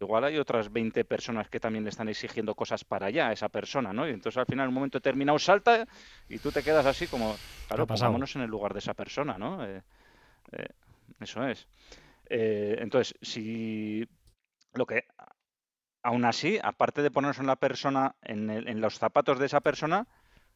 igual 0.00 0.24
hay 0.24 0.38
otras 0.38 0.72
20 0.72 1.04
personas 1.04 1.48
que 1.48 1.58
también 1.58 1.84
le 1.84 1.90
están 1.90 2.08
exigiendo 2.08 2.54
cosas 2.54 2.84
para 2.84 3.06
allá 3.06 3.28
a 3.28 3.32
esa 3.32 3.48
persona, 3.48 3.92
¿no? 3.92 4.08
Y 4.08 4.12
entonces 4.12 4.38
al 4.38 4.46
final, 4.46 4.64
en 4.64 4.68
un 4.68 4.74
momento 4.74 4.98
determinado, 4.98 5.38
salta 5.40 5.86
y 6.28 6.38
tú 6.38 6.52
te 6.52 6.62
quedas 6.62 6.86
así 6.86 7.08
como, 7.08 7.36
claro, 7.66 7.86
pongámonos 7.86 8.36
en 8.36 8.42
el 8.42 8.50
lugar 8.50 8.72
de 8.72 8.78
esa 8.78 8.94
persona, 8.94 9.36
¿no? 9.38 9.64
Eh, 9.64 9.82
eh, 10.52 10.68
eso 11.20 11.46
es. 11.46 11.68
Eh, 12.28 12.76
entonces, 12.78 13.14
si 13.22 14.08
lo 14.74 14.86
que, 14.86 15.04
aún 16.02 16.24
así, 16.24 16.58
aparte 16.62 17.02
de 17.02 17.10
ponernos 17.10 17.38
en 17.38 17.46
la 17.46 17.56
persona, 17.56 18.16
en, 18.22 18.80
los 18.80 18.98
zapatos 18.98 19.38
de 19.38 19.46
esa 19.46 19.60
persona, 19.60 20.06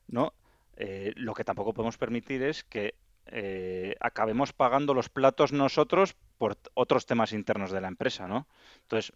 ¿no? 0.06 0.34
Eh, 0.76 1.12
lo 1.16 1.34
que 1.34 1.44
tampoco 1.44 1.72
podemos 1.72 1.98
permitir 1.98 2.42
es 2.42 2.64
que 2.64 2.94
eh, 3.26 3.94
acabemos 4.00 4.52
pagando 4.52 4.92
los 4.92 5.08
platos 5.08 5.52
nosotros 5.52 6.16
por 6.36 6.58
otros 6.74 7.06
temas 7.06 7.32
internos 7.32 7.70
de 7.70 7.80
la 7.80 7.88
empresa, 7.88 8.26
¿no? 8.28 8.46
Entonces, 8.82 9.12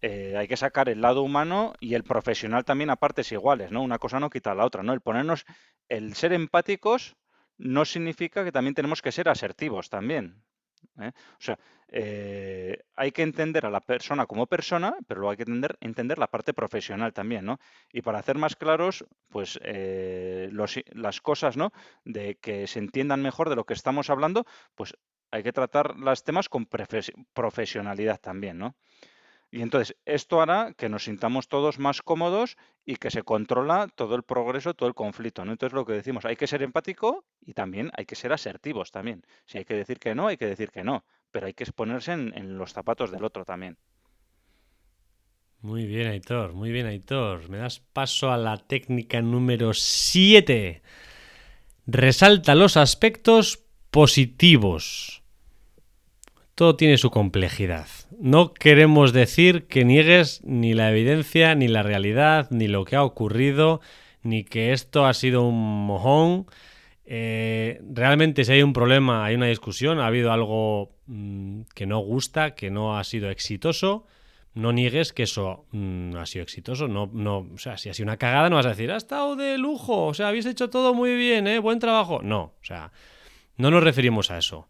eh, 0.00 0.34
hay 0.36 0.48
que 0.48 0.56
sacar 0.56 0.88
el 0.88 1.00
lado 1.00 1.22
humano 1.22 1.74
y 1.78 1.94
el 1.94 2.02
profesional 2.02 2.64
también 2.64 2.90
a 2.90 2.96
partes 2.96 3.30
iguales, 3.30 3.70
¿no? 3.70 3.82
Una 3.82 3.98
cosa 3.98 4.18
no 4.18 4.30
quita 4.30 4.54
la 4.54 4.66
otra, 4.66 4.82
¿no? 4.82 4.92
El 4.92 5.00
ponernos, 5.00 5.44
el 5.88 6.14
ser 6.14 6.32
empáticos 6.32 7.16
no 7.56 7.84
significa 7.84 8.44
que 8.44 8.52
también 8.52 8.74
tenemos 8.74 9.00
que 9.00 9.12
ser 9.12 9.28
asertivos 9.28 9.90
también. 9.90 10.42
¿Eh? 11.00 11.10
O 11.14 11.40
sea, 11.40 11.58
eh, 11.88 12.78
hay 12.96 13.12
que 13.12 13.22
entender 13.22 13.66
a 13.66 13.70
la 13.70 13.80
persona 13.80 14.26
como 14.26 14.46
persona, 14.46 14.96
pero 15.06 15.20
luego 15.20 15.30
hay 15.32 15.36
que 15.36 15.42
entender, 15.42 15.76
entender 15.80 16.18
la 16.18 16.28
parte 16.28 16.54
profesional 16.54 17.12
también, 17.12 17.44
¿no? 17.44 17.58
Y 17.92 18.02
para 18.02 18.18
hacer 18.18 18.36
más 18.38 18.56
claros, 18.56 19.04
pues 19.28 19.60
las 19.62 21.20
cosas, 21.20 21.56
¿no? 21.56 21.72
De 22.04 22.36
que 22.36 22.66
se 22.66 22.78
entiendan 22.78 23.22
mejor 23.22 23.50
de 23.50 23.56
lo 23.56 23.64
que 23.64 23.74
estamos 23.74 24.10
hablando, 24.10 24.46
pues 24.74 24.94
hay 25.30 25.42
que 25.42 25.52
tratar 25.52 25.96
los 25.96 26.24
temas 26.24 26.48
con 26.48 26.66
profesionalidad 26.66 28.20
también, 28.20 28.58
¿no? 28.58 28.76
Y 29.52 29.60
entonces 29.60 29.94
esto 30.06 30.40
hará 30.40 30.72
que 30.76 30.88
nos 30.88 31.04
sintamos 31.04 31.46
todos 31.46 31.78
más 31.78 32.00
cómodos 32.00 32.56
y 32.86 32.96
que 32.96 33.10
se 33.10 33.22
controla 33.22 33.86
todo 33.94 34.16
el 34.16 34.22
progreso, 34.22 34.72
todo 34.72 34.88
el 34.88 34.94
conflicto. 34.94 35.42
Entonces 35.42 35.74
lo 35.74 35.84
que 35.84 35.92
decimos, 35.92 36.24
hay 36.24 36.36
que 36.36 36.46
ser 36.46 36.62
empático 36.62 37.26
y 37.44 37.52
también 37.52 37.90
hay 37.96 38.06
que 38.06 38.16
ser 38.16 38.32
asertivos 38.32 38.90
también. 38.90 39.22
Si 39.44 39.58
hay 39.58 39.66
que 39.66 39.74
decir 39.74 39.98
que 39.98 40.14
no, 40.14 40.28
hay 40.28 40.38
que 40.38 40.46
decir 40.46 40.70
que 40.70 40.82
no, 40.82 41.04
pero 41.30 41.46
hay 41.46 41.52
que 41.52 41.64
exponerse 41.64 42.12
en, 42.12 42.56
los 42.56 42.72
zapatos 42.72 43.10
del 43.10 43.24
otro 43.24 43.44
también. 43.44 43.76
Muy 45.60 45.84
bien, 45.84 46.08
Aitor, 46.08 46.54
muy 46.54 46.72
bien, 46.72 46.86
Aitor. 46.86 47.50
Me 47.50 47.58
das 47.58 47.78
paso 47.78 48.32
a 48.32 48.38
la 48.38 48.56
técnica 48.56 49.20
número 49.20 49.74
7. 49.74 50.82
Resalta 51.86 52.54
los 52.54 52.78
aspectos 52.78 53.62
positivos 53.90 55.22
todo 56.54 56.76
tiene 56.76 56.98
su 56.98 57.10
complejidad. 57.10 57.88
No 58.18 58.52
queremos 58.52 59.12
decir 59.12 59.66
que 59.66 59.84
niegues 59.84 60.40
ni 60.44 60.74
la 60.74 60.90
evidencia, 60.90 61.54
ni 61.54 61.68
la 61.68 61.82
realidad, 61.82 62.48
ni 62.50 62.68
lo 62.68 62.84
que 62.84 62.96
ha 62.96 63.04
ocurrido, 63.04 63.80
ni 64.22 64.44
que 64.44 64.72
esto 64.72 65.06
ha 65.06 65.14
sido 65.14 65.42
un 65.42 65.86
mojón. 65.86 66.46
Eh, 67.04 67.80
realmente 67.90 68.44
si 68.44 68.52
hay 68.52 68.62
un 68.62 68.72
problema, 68.72 69.24
hay 69.24 69.34
una 69.34 69.46
discusión, 69.46 69.98
ha 69.98 70.06
habido 70.06 70.32
algo 70.32 70.94
mm, 71.06 71.62
que 71.74 71.86
no 71.86 71.98
gusta, 71.98 72.54
que 72.54 72.70
no 72.70 72.96
ha 72.96 73.04
sido 73.04 73.30
exitoso, 73.30 74.06
no 74.54 74.72
niegues 74.72 75.12
que 75.12 75.24
eso 75.24 75.66
mm, 75.72 76.16
ha 76.16 76.26
sido 76.26 76.42
exitoso. 76.42 76.88
No, 76.88 77.10
no, 77.12 77.48
o 77.54 77.58
sea, 77.58 77.76
si 77.78 77.88
ha 77.88 77.94
sido 77.94 78.06
una 78.06 78.18
cagada, 78.18 78.50
no 78.50 78.56
vas 78.56 78.66
a 78.66 78.70
decir, 78.70 78.90
ha 78.92 78.96
estado 78.96 79.36
de 79.36 79.58
lujo, 79.58 80.06
o 80.06 80.14
sea, 80.14 80.28
habéis 80.28 80.46
hecho 80.46 80.70
todo 80.70 80.94
muy 80.94 81.14
bien, 81.16 81.46
¿eh? 81.46 81.58
buen 81.58 81.78
trabajo. 81.78 82.20
No, 82.22 82.40
o 82.40 82.64
sea, 82.64 82.92
no 83.56 83.70
nos 83.70 83.82
referimos 83.82 84.30
a 84.30 84.38
eso. 84.38 84.68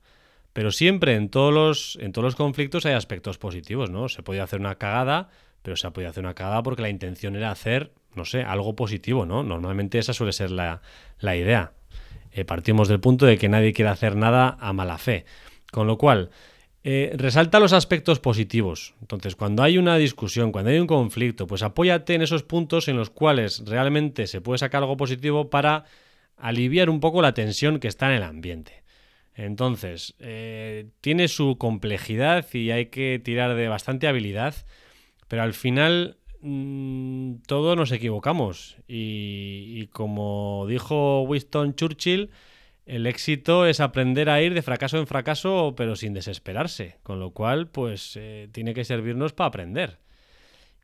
Pero 0.53 0.71
siempre 0.71 1.15
en 1.15 1.29
todos 1.29 1.53
los, 1.53 1.99
en 2.01 2.12
todos 2.12 2.25
los 2.25 2.37
conflictos 2.37 2.85
hay 2.87 2.93
aspectos 2.93 3.38
positivos, 3.38 3.91
¿no? 3.91 4.09
Se 4.09 4.23
podía 4.23 4.45
hacer 4.45 4.61
una 4.61 4.75
cagada, 4.75 5.31
pero 5.62 5.77
se 5.77 5.87
ha 5.87 5.93
podido 5.93 6.11
hacer 6.11 6.25
una 6.25 6.35
cagada 6.35 6.62
porque 6.62 6.83
la 6.83 6.91
intención 6.91 7.37
era 7.37 7.51
hacer, 7.51 7.93
no 8.15 8.25
sé, 8.25 8.43
algo 8.43 8.77
positivo, 8.77 9.25
¿no? 9.25 9.43
Normalmente 9.43 9.99
esa 9.99 10.12
suele 10.12 10.33
ser 10.33 10.51
la, 10.51 10.83
idea. 11.23 11.73
Eh, 12.33 12.45
partimos 12.45 12.88
del 12.88 13.01
punto 13.01 13.25
de 13.27 13.38
que 13.38 13.49
nadie 13.49 13.73
quiere 13.73 13.91
hacer 13.91 14.17
nada 14.17 14.57
a 14.61 14.73
mala 14.73 14.99
fe. 14.99 15.25
Con 15.71 15.87
lo 15.87 15.97
cual, 15.97 16.31
eh, 16.85 17.12
resalta 17.15 17.61
los 17.61 17.73
aspectos 17.73 18.19
positivos. 18.19 18.95
Entonces, 19.01 19.37
cuando 19.37 19.62
hay 19.62 19.79
una 19.79 19.97
discusión, 19.97 20.53
cuando 20.53 20.71
hay 20.71 20.79
un 20.79 20.87
conflicto, 20.87 21.47
pues 21.47 21.62
apóyate 21.62 22.15
en 22.15 22.23
esos 22.23 22.43
puntos 22.43 22.88
en 22.88 22.97
los 22.97 23.09
cuales 23.09 23.62
realmente 23.65 24.27
se 24.27 24.41
puede 24.43 24.59
sacar 24.59 24.83
algo 24.83 24.99
positivo 24.99 25.49
para 25.49 25.85
aliviar 26.37 26.91
un 26.91 27.01
poco 27.01 27.23
la 27.23 27.35
tensión 27.35 27.79
que 27.79 27.88
está 27.88 28.09
en 28.09 28.17
el 28.17 28.23
ambiente. 28.25 28.82
Entonces, 29.35 30.14
eh, 30.18 30.90
tiene 31.01 31.29
su 31.29 31.57
complejidad 31.57 32.47
y 32.53 32.71
hay 32.71 32.87
que 32.87 33.21
tirar 33.23 33.55
de 33.55 33.68
bastante 33.68 34.07
habilidad, 34.07 34.55
pero 35.29 35.42
al 35.42 35.55
final 35.55 36.18
mm, 36.42 37.37
todos 37.47 37.77
nos 37.77 37.92
equivocamos 37.92 38.77
y, 38.87 39.87
como 39.88 40.66
dijo 40.68 41.23
Winston 41.23 41.75
Churchill, 41.75 42.31
el 42.85 43.07
éxito 43.07 43.64
es 43.64 43.81
aprender 43.81 44.29
a 44.29 44.42
ir 44.42 44.55
de 44.55 44.61
fracaso 44.61 44.99
en 44.99 45.07
fracaso, 45.07 45.75
pero 45.77 45.97
sin 45.97 46.12
desesperarse, 46.12 46.99
con 47.03 47.21
lo 47.21 47.31
cual, 47.31 47.68
pues 47.68 48.16
eh, 48.16 48.49
tiene 48.53 48.75
que 48.75 48.85
servirnos 48.85 49.33
para 49.33 49.49
aprender. 49.49 49.99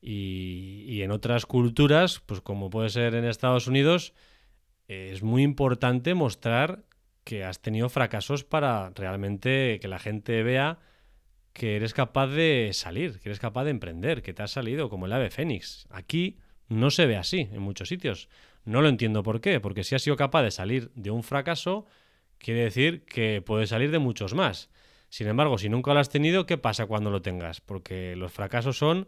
Y, 0.01 0.85
y, 0.87 1.03
en 1.03 1.11
otras 1.11 1.45
culturas, 1.45 2.21
pues 2.25 2.41
como 2.41 2.71
puede 2.71 2.89
ser 2.89 3.15
en 3.17 3.25
Estados 3.25 3.67
Unidos, 3.67 4.15
es 4.87 5.23
muy 5.23 5.43
importante 5.43 6.15
mostrar 6.15 6.85
que 7.29 7.45
has 7.45 7.61
tenido 7.61 7.91
fracasos 7.91 8.43
para 8.43 8.89
realmente 8.95 9.79
que 9.83 9.89
la 9.89 9.99
gente 9.99 10.43
vea 10.43 10.79
que 11.53 11.77
eres 11.77 11.93
capaz 11.93 12.29
de 12.29 12.71
salir, 12.73 13.21
que 13.21 13.29
eres 13.29 13.39
capaz 13.39 13.65
de 13.65 13.71
emprender, 13.71 14.23
que 14.23 14.33
te 14.33 14.43
has 14.43 14.51
salido 14.51 14.89
como 14.89 15.05
el 15.05 15.13
ave 15.13 15.29
fénix. 15.29 15.87
Aquí 15.91 16.39
no 16.69 16.91
se 16.91 17.05
ve 17.05 17.19
así 17.19 17.51
en 17.53 17.61
muchos 17.61 17.91
sitios. 17.91 18.31
No 18.65 18.81
lo 18.81 18.89
entiendo 18.89 19.23
por 19.23 19.43
qué, 19.43 19.61
porque 19.61 19.85
si 19.85 19.95
has 19.95 20.01
sido 20.01 20.17
capaz 20.17 20.43
de 20.43 20.51
salir 20.51 20.91
de 20.95 21.11
un 21.11 21.23
fracaso, 21.23 21.85
quiere 22.39 22.63
decir 22.63 23.05
que 23.05 23.43
puedes 23.43 23.69
salir 23.69 23.91
de 23.91 23.99
muchos 23.99 24.33
más. 24.33 24.71
Sin 25.11 25.29
embargo, 25.29 25.59
si 25.59 25.69
nunca 25.69 25.93
lo 25.93 26.01
has 26.01 26.09
tenido, 26.09 26.47
¿qué 26.47 26.57
pasa 26.57 26.87
cuando 26.87 27.11
lo 27.11 27.21
tengas? 27.21 27.61
Porque 27.61 28.17
los 28.17 28.33
fracasos 28.33 28.79
son 28.79 29.07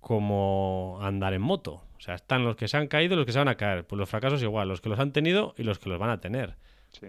como 0.00 0.98
andar 1.02 1.32
en 1.34 1.42
moto. 1.42 1.84
O 1.96 2.00
sea, 2.00 2.16
están 2.16 2.42
los 2.42 2.56
que 2.56 2.66
se 2.66 2.78
han 2.78 2.88
caído 2.88 3.14
y 3.14 3.16
los 3.18 3.26
que 3.26 3.32
se 3.32 3.38
van 3.38 3.46
a 3.46 3.56
caer. 3.56 3.86
Pues 3.86 3.96
los 3.96 4.08
fracasos 4.08 4.42
igual, 4.42 4.66
los 4.66 4.80
que 4.80 4.88
los 4.88 4.98
han 4.98 5.12
tenido 5.12 5.54
y 5.56 5.62
los 5.62 5.78
que 5.78 5.88
los 5.88 6.00
van 6.00 6.10
a 6.10 6.20
tener. 6.20 6.56
Sí. 6.90 7.06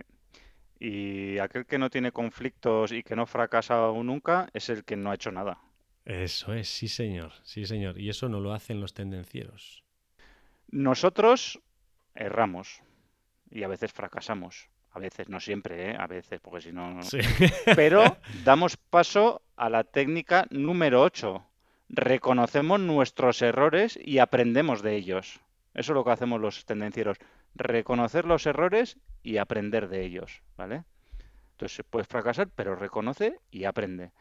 Y 0.87 1.39
aquel 1.39 1.65
que 1.65 1.79
no 1.79 1.89
tiene 1.89 2.11
conflictos 2.11 2.91
y 2.91 3.01
que 3.01 3.15
no 3.15 3.25
fracasa 3.25 3.91
nunca 4.03 4.47
es 4.53 4.69
el 4.69 4.83
que 4.83 4.95
no 4.95 5.09
ha 5.09 5.15
hecho 5.15 5.31
nada. 5.31 5.57
Eso 6.05 6.53
es, 6.53 6.69
sí 6.69 6.87
señor, 6.87 7.31
sí 7.41 7.65
señor. 7.65 7.99
Y 7.99 8.09
eso 8.09 8.29
no 8.29 8.39
lo 8.39 8.53
hacen 8.53 8.79
los 8.79 8.93
tendencieros. 8.93 9.83
Nosotros 10.69 11.59
erramos 12.13 12.83
y 13.49 13.63
a 13.63 13.67
veces 13.67 13.93
fracasamos. 13.93 14.69
A 14.91 14.99
veces, 14.99 15.27
no 15.27 15.39
siempre, 15.39 15.89
¿eh? 15.89 15.95
a 15.97 16.05
veces, 16.05 16.39
porque 16.39 16.61
si 16.61 16.71
no... 16.71 17.01
Sí. 17.01 17.17
Pero 17.75 18.17
damos 18.43 18.77
paso 18.77 19.41
a 19.55 19.71
la 19.71 19.85
técnica 19.85 20.45
número 20.51 21.01
8. 21.01 21.43
Reconocemos 21.89 22.79
nuestros 22.79 23.41
errores 23.41 23.99
y 23.99 24.19
aprendemos 24.19 24.83
de 24.83 24.97
ellos. 24.97 25.39
Eso 25.73 25.93
es 25.93 25.95
lo 25.95 26.05
que 26.05 26.11
hacemos 26.11 26.39
los 26.39 26.63
tendencieros 26.63 27.17
reconocer 27.55 28.25
los 28.25 28.45
errores 28.45 28.97
y 29.23 29.37
aprender 29.37 29.87
de 29.87 30.03
ellos, 30.05 30.43
¿vale? 30.57 30.83
Entonces 31.51 31.85
puedes 31.89 32.07
fracasar, 32.07 32.49
pero 32.53 32.75
reconoce 32.75 33.39
y 33.49 33.63
aprende. 33.63 34.11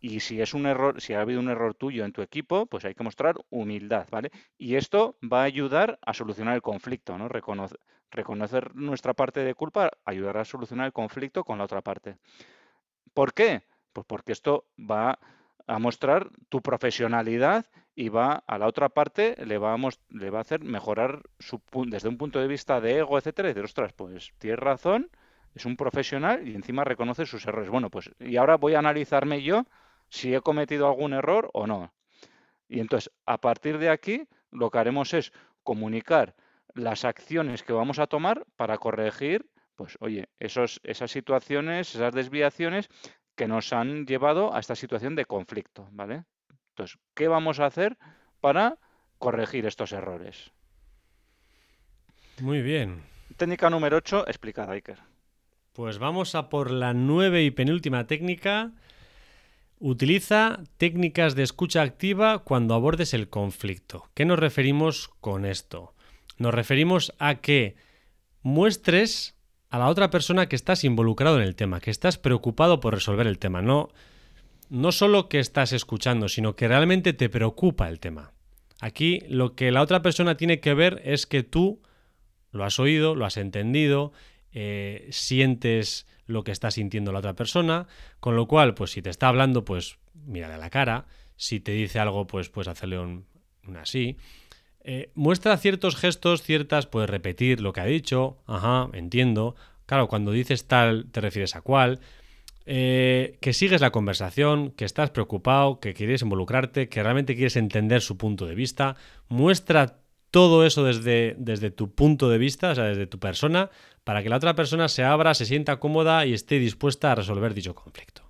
Y 0.00 0.20
si 0.20 0.40
es 0.40 0.54
un 0.54 0.64
error, 0.64 1.00
si 1.00 1.12
ha 1.12 1.20
habido 1.20 1.40
un 1.40 1.50
error 1.50 1.74
tuyo 1.74 2.06
en 2.06 2.12
tu 2.12 2.22
equipo, 2.22 2.64
pues 2.64 2.86
hay 2.86 2.94
que 2.94 3.04
mostrar 3.04 3.36
humildad, 3.50 4.08
¿vale? 4.10 4.30
Y 4.56 4.76
esto 4.76 5.18
va 5.22 5.42
a 5.42 5.44
ayudar 5.44 5.98
a 6.00 6.14
solucionar 6.14 6.54
el 6.54 6.62
conflicto, 6.62 7.18
¿no? 7.18 7.28
reconocer 7.28 8.74
nuestra 8.74 9.12
parte 9.12 9.40
de 9.40 9.54
culpa 9.54 9.90
ayudará 10.06 10.40
a 10.40 10.46
solucionar 10.46 10.86
el 10.86 10.92
conflicto 10.92 11.44
con 11.44 11.58
la 11.58 11.64
otra 11.64 11.82
parte. 11.82 12.16
¿Por 13.12 13.34
qué? 13.34 13.62
Pues 13.92 14.06
porque 14.06 14.32
esto 14.32 14.64
va 14.78 15.18
a 15.66 15.78
mostrar 15.78 16.30
tu 16.48 16.62
profesionalidad 16.62 17.66
y 18.00 18.08
va 18.08 18.42
a 18.46 18.56
la 18.56 18.66
otra 18.66 18.88
parte, 18.88 19.36
le 19.44 19.58
va 19.58 19.74
a, 19.74 19.78
le 20.08 20.30
va 20.30 20.38
a 20.38 20.40
hacer 20.40 20.64
mejorar 20.64 21.20
su, 21.38 21.60
desde 21.86 22.08
un 22.08 22.16
punto 22.16 22.40
de 22.40 22.48
vista 22.48 22.80
de 22.80 22.96
ego, 22.96 23.18
etcétera, 23.18 23.50
y 23.50 23.52
decir, 23.52 23.64
ostras, 23.64 23.92
pues 23.92 24.32
tienes 24.38 24.58
razón, 24.58 25.10
es 25.54 25.66
un 25.66 25.76
profesional 25.76 26.48
y 26.48 26.54
encima 26.54 26.82
reconoce 26.82 27.26
sus 27.26 27.46
errores. 27.46 27.68
Bueno, 27.68 27.90
pues 27.90 28.10
y 28.18 28.38
ahora 28.38 28.56
voy 28.56 28.74
a 28.74 28.78
analizarme 28.78 29.42
yo 29.42 29.66
si 30.08 30.34
he 30.34 30.40
cometido 30.40 30.86
algún 30.86 31.12
error 31.12 31.50
o 31.52 31.66
no. 31.66 31.92
Y 32.68 32.80
entonces, 32.80 33.12
a 33.26 33.36
partir 33.36 33.76
de 33.76 33.90
aquí, 33.90 34.26
lo 34.50 34.70
que 34.70 34.78
haremos 34.78 35.12
es 35.12 35.30
comunicar 35.62 36.34
las 36.72 37.04
acciones 37.04 37.62
que 37.62 37.74
vamos 37.74 37.98
a 37.98 38.06
tomar 38.06 38.46
para 38.56 38.78
corregir, 38.78 39.44
pues, 39.76 39.98
oye, 40.00 40.30
esos, 40.38 40.80
esas 40.84 41.10
situaciones, 41.10 41.94
esas 41.94 42.14
desviaciones 42.14 42.88
que 43.36 43.46
nos 43.46 43.74
han 43.74 44.06
llevado 44.06 44.54
a 44.54 44.58
esta 44.58 44.74
situación 44.74 45.16
de 45.16 45.26
conflicto, 45.26 45.86
¿vale? 45.92 46.24
Entonces, 46.80 46.98
¿qué 47.14 47.28
vamos 47.28 47.60
a 47.60 47.66
hacer 47.66 47.98
para 48.40 48.78
corregir 49.18 49.66
estos 49.66 49.92
errores? 49.92 50.50
Muy 52.40 52.62
bien. 52.62 53.02
Técnica 53.36 53.68
número 53.68 53.98
8, 53.98 54.26
explicada, 54.26 54.72
Iker. 54.72 54.98
Pues 55.74 55.98
vamos 55.98 56.34
a 56.34 56.48
por 56.48 56.70
la 56.70 56.94
nueve 56.94 57.42
y 57.42 57.50
penúltima 57.50 58.06
técnica. 58.06 58.72
Utiliza 59.78 60.60
técnicas 60.78 61.34
de 61.34 61.42
escucha 61.42 61.82
activa 61.82 62.44
cuando 62.44 62.74
abordes 62.74 63.12
el 63.12 63.28
conflicto. 63.28 64.08
¿Qué 64.14 64.24
nos 64.24 64.38
referimos 64.38 65.08
con 65.20 65.44
esto? 65.44 65.94
Nos 66.38 66.54
referimos 66.54 67.12
a 67.18 67.36
que 67.36 67.76
muestres 68.40 69.36
a 69.68 69.78
la 69.78 69.88
otra 69.88 70.08
persona 70.08 70.48
que 70.48 70.56
estás 70.56 70.84
involucrado 70.84 71.36
en 71.36 71.42
el 71.42 71.56
tema, 71.56 71.80
que 71.80 71.90
estás 71.90 72.16
preocupado 72.16 72.80
por 72.80 72.94
resolver 72.94 73.26
el 73.26 73.38
tema. 73.38 73.60
No, 73.60 73.90
no 74.70 74.92
solo 74.92 75.28
que 75.28 75.40
estás 75.40 75.72
escuchando, 75.72 76.28
sino 76.28 76.56
que 76.56 76.68
realmente 76.68 77.12
te 77.12 77.28
preocupa 77.28 77.88
el 77.88 78.00
tema. 78.00 78.32
Aquí 78.80 79.20
lo 79.28 79.54
que 79.54 79.70
la 79.70 79.82
otra 79.82 80.00
persona 80.00 80.36
tiene 80.36 80.60
que 80.60 80.72
ver 80.72 81.02
es 81.04 81.26
que 81.26 81.42
tú 81.42 81.82
lo 82.52 82.64
has 82.64 82.78
oído, 82.78 83.14
lo 83.14 83.26
has 83.26 83.36
entendido, 83.36 84.12
eh, 84.52 85.08
sientes 85.10 86.06
lo 86.26 86.44
que 86.44 86.52
está 86.52 86.70
sintiendo 86.70 87.12
la 87.12 87.18
otra 87.18 87.34
persona, 87.34 87.88
con 88.20 88.36
lo 88.36 88.46
cual, 88.46 88.74
pues 88.74 88.92
si 88.92 89.02
te 89.02 89.10
está 89.10 89.28
hablando, 89.28 89.64
pues 89.64 89.98
mírale 90.14 90.54
a 90.54 90.58
la 90.58 90.70
cara. 90.70 91.06
Si 91.36 91.60
te 91.60 91.72
dice 91.72 91.98
algo, 91.98 92.26
pues 92.26 92.48
puedes 92.48 92.68
hacerle 92.68 92.98
un, 92.98 93.26
un 93.66 93.76
así. 93.76 94.16
Eh, 94.82 95.10
muestra 95.14 95.56
ciertos 95.56 95.96
gestos, 95.96 96.42
ciertas, 96.42 96.86
puedes 96.86 97.10
repetir 97.10 97.60
lo 97.60 97.72
que 97.72 97.80
ha 97.80 97.86
dicho, 97.86 98.38
ajá, 98.46 98.88
entiendo. 98.92 99.56
Claro, 99.86 100.08
cuando 100.08 100.30
dices 100.30 100.66
tal, 100.66 101.06
te 101.10 101.20
refieres 101.20 101.56
a 101.56 101.60
cuál. 101.60 102.00
Eh, 102.72 103.36
que 103.40 103.52
sigues 103.52 103.80
la 103.80 103.90
conversación, 103.90 104.70
que 104.70 104.84
estás 104.84 105.10
preocupado, 105.10 105.80
que 105.80 105.92
quieres 105.92 106.22
involucrarte, 106.22 106.88
que 106.88 107.02
realmente 107.02 107.34
quieres 107.34 107.56
entender 107.56 108.00
su 108.00 108.16
punto 108.16 108.46
de 108.46 108.54
vista. 108.54 108.94
Muestra 109.28 109.98
todo 110.30 110.64
eso 110.64 110.84
desde, 110.84 111.34
desde 111.36 111.72
tu 111.72 111.92
punto 111.92 112.30
de 112.30 112.38
vista, 112.38 112.70
o 112.70 112.74
sea, 112.76 112.84
desde 112.84 113.08
tu 113.08 113.18
persona, 113.18 113.70
para 114.04 114.22
que 114.22 114.28
la 114.28 114.36
otra 114.36 114.54
persona 114.54 114.86
se 114.86 115.02
abra, 115.02 115.34
se 115.34 115.46
sienta 115.46 115.80
cómoda 115.80 116.26
y 116.26 116.32
esté 116.32 116.60
dispuesta 116.60 117.10
a 117.10 117.16
resolver 117.16 117.54
dicho 117.54 117.74
conflicto. 117.74 118.22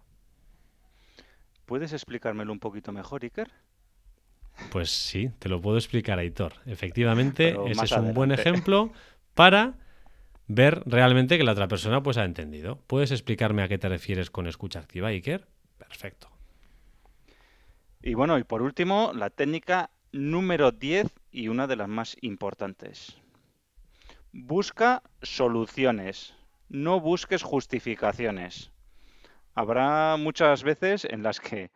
¿Puedes 1.66 1.92
explicármelo 1.92 2.50
un 2.50 2.60
poquito 2.60 2.92
mejor, 2.92 3.22
Iker? 3.24 3.50
Pues 4.72 4.88
sí, 4.88 5.28
te 5.38 5.50
lo 5.50 5.60
puedo 5.60 5.76
explicar, 5.76 6.18
Aitor. 6.18 6.54
Efectivamente, 6.64 7.58
ese 7.66 7.84
es 7.84 7.92
un 7.92 8.14
buen 8.14 8.32
ejemplo 8.32 8.90
para 9.34 9.74
ver 10.52 10.82
realmente 10.84 11.38
que 11.38 11.44
la 11.44 11.52
otra 11.52 11.68
persona 11.68 12.02
pues 12.02 12.16
ha 12.16 12.24
entendido. 12.24 12.80
¿Puedes 12.88 13.12
explicarme 13.12 13.62
a 13.62 13.68
qué 13.68 13.78
te 13.78 13.88
refieres 13.88 14.30
con 14.30 14.48
escucha 14.48 14.80
activa, 14.80 15.08
Iker? 15.08 15.46
Perfecto. 15.78 16.28
Y 18.02 18.14
bueno, 18.14 18.36
y 18.36 18.42
por 18.44 18.62
último, 18.62 19.12
la 19.14 19.30
técnica 19.30 19.90
número 20.10 20.72
10 20.72 21.06
y 21.30 21.48
una 21.48 21.68
de 21.68 21.76
las 21.76 21.88
más 21.88 22.16
importantes. 22.20 23.16
Busca 24.32 25.02
soluciones, 25.22 26.34
no 26.68 27.00
busques 27.00 27.44
justificaciones. 27.44 28.72
Habrá 29.54 30.16
muchas 30.16 30.64
veces 30.64 31.04
en 31.04 31.22
las 31.22 31.38
que 31.38 31.70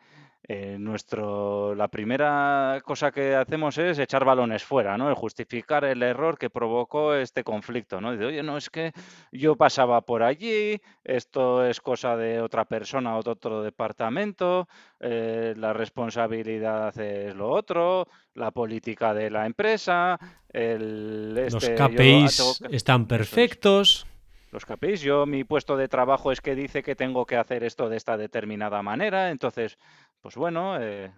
eh, 0.46 0.76
nuestro, 0.78 1.74
la 1.74 1.88
primera 1.88 2.78
cosa 2.84 3.10
que 3.10 3.34
hacemos 3.34 3.78
es 3.78 3.98
echar 3.98 4.26
balones 4.26 4.62
fuera, 4.62 4.98
¿no? 4.98 5.08
El 5.08 5.14
justificar 5.14 5.86
el 5.86 6.02
error 6.02 6.36
que 6.36 6.50
provocó 6.50 7.14
este 7.14 7.42
conflicto, 7.42 7.98
¿no? 7.98 8.12
Dice, 8.12 8.26
oye, 8.26 8.42
no, 8.42 8.58
es 8.58 8.68
que 8.68 8.92
yo 9.32 9.56
pasaba 9.56 10.02
por 10.02 10.22
allí, 10.22 10.78
esto 11.02 11.64
es 11.64 11.80
cosa 11.80 12.18
de 12.18 12.42
otra 12.42 12.66
persona 12.66 13.16
o 13.16 13.22
de 13.22 13.30
otro 13.30 13.62
departamento, 13.62 14.68
eh, 15.00 15.54
la 15.56 15.72
responsabilidad 15.72 16.98
es 16.98 17.34
lo 17.34 17.48
otro, 17.48 18.06
la 18.34 18.50
política 18.50 19.14
de 19.14 19.30
la 19.30 19.46
empresa, 19.46 20.18
el... 20.50 21.34
Los 21.34 21.54
este, 21.54 21.74
KPIs 21.74 22.62
están 22.70 23.06
perfectos 23.06 24.06
los 24.54 24.64
KPIs. 24.64 25.02
Yo, 25.02 25.26
mi 25.26 25.44
puesto 25.44 25.76
de 25.76 25.88
trabajo 25.88 26.30
es 26.32 26.40
que 26.40 26.54
dice 26.54 26.82
que 26.82 26.94
tengo 26.94 27.26
que 27.26 27.36
hacer 27.36 27.64
esto 27.64 27.88
de 27.88 27.96
esta 27.96 28.16
determinada 28.16 28.82
manera, 28.82 29.30
entonces 29.30 29.76
pues 30.24 30.36
bueno, 30.36 30.80
eh, 30.80 31.12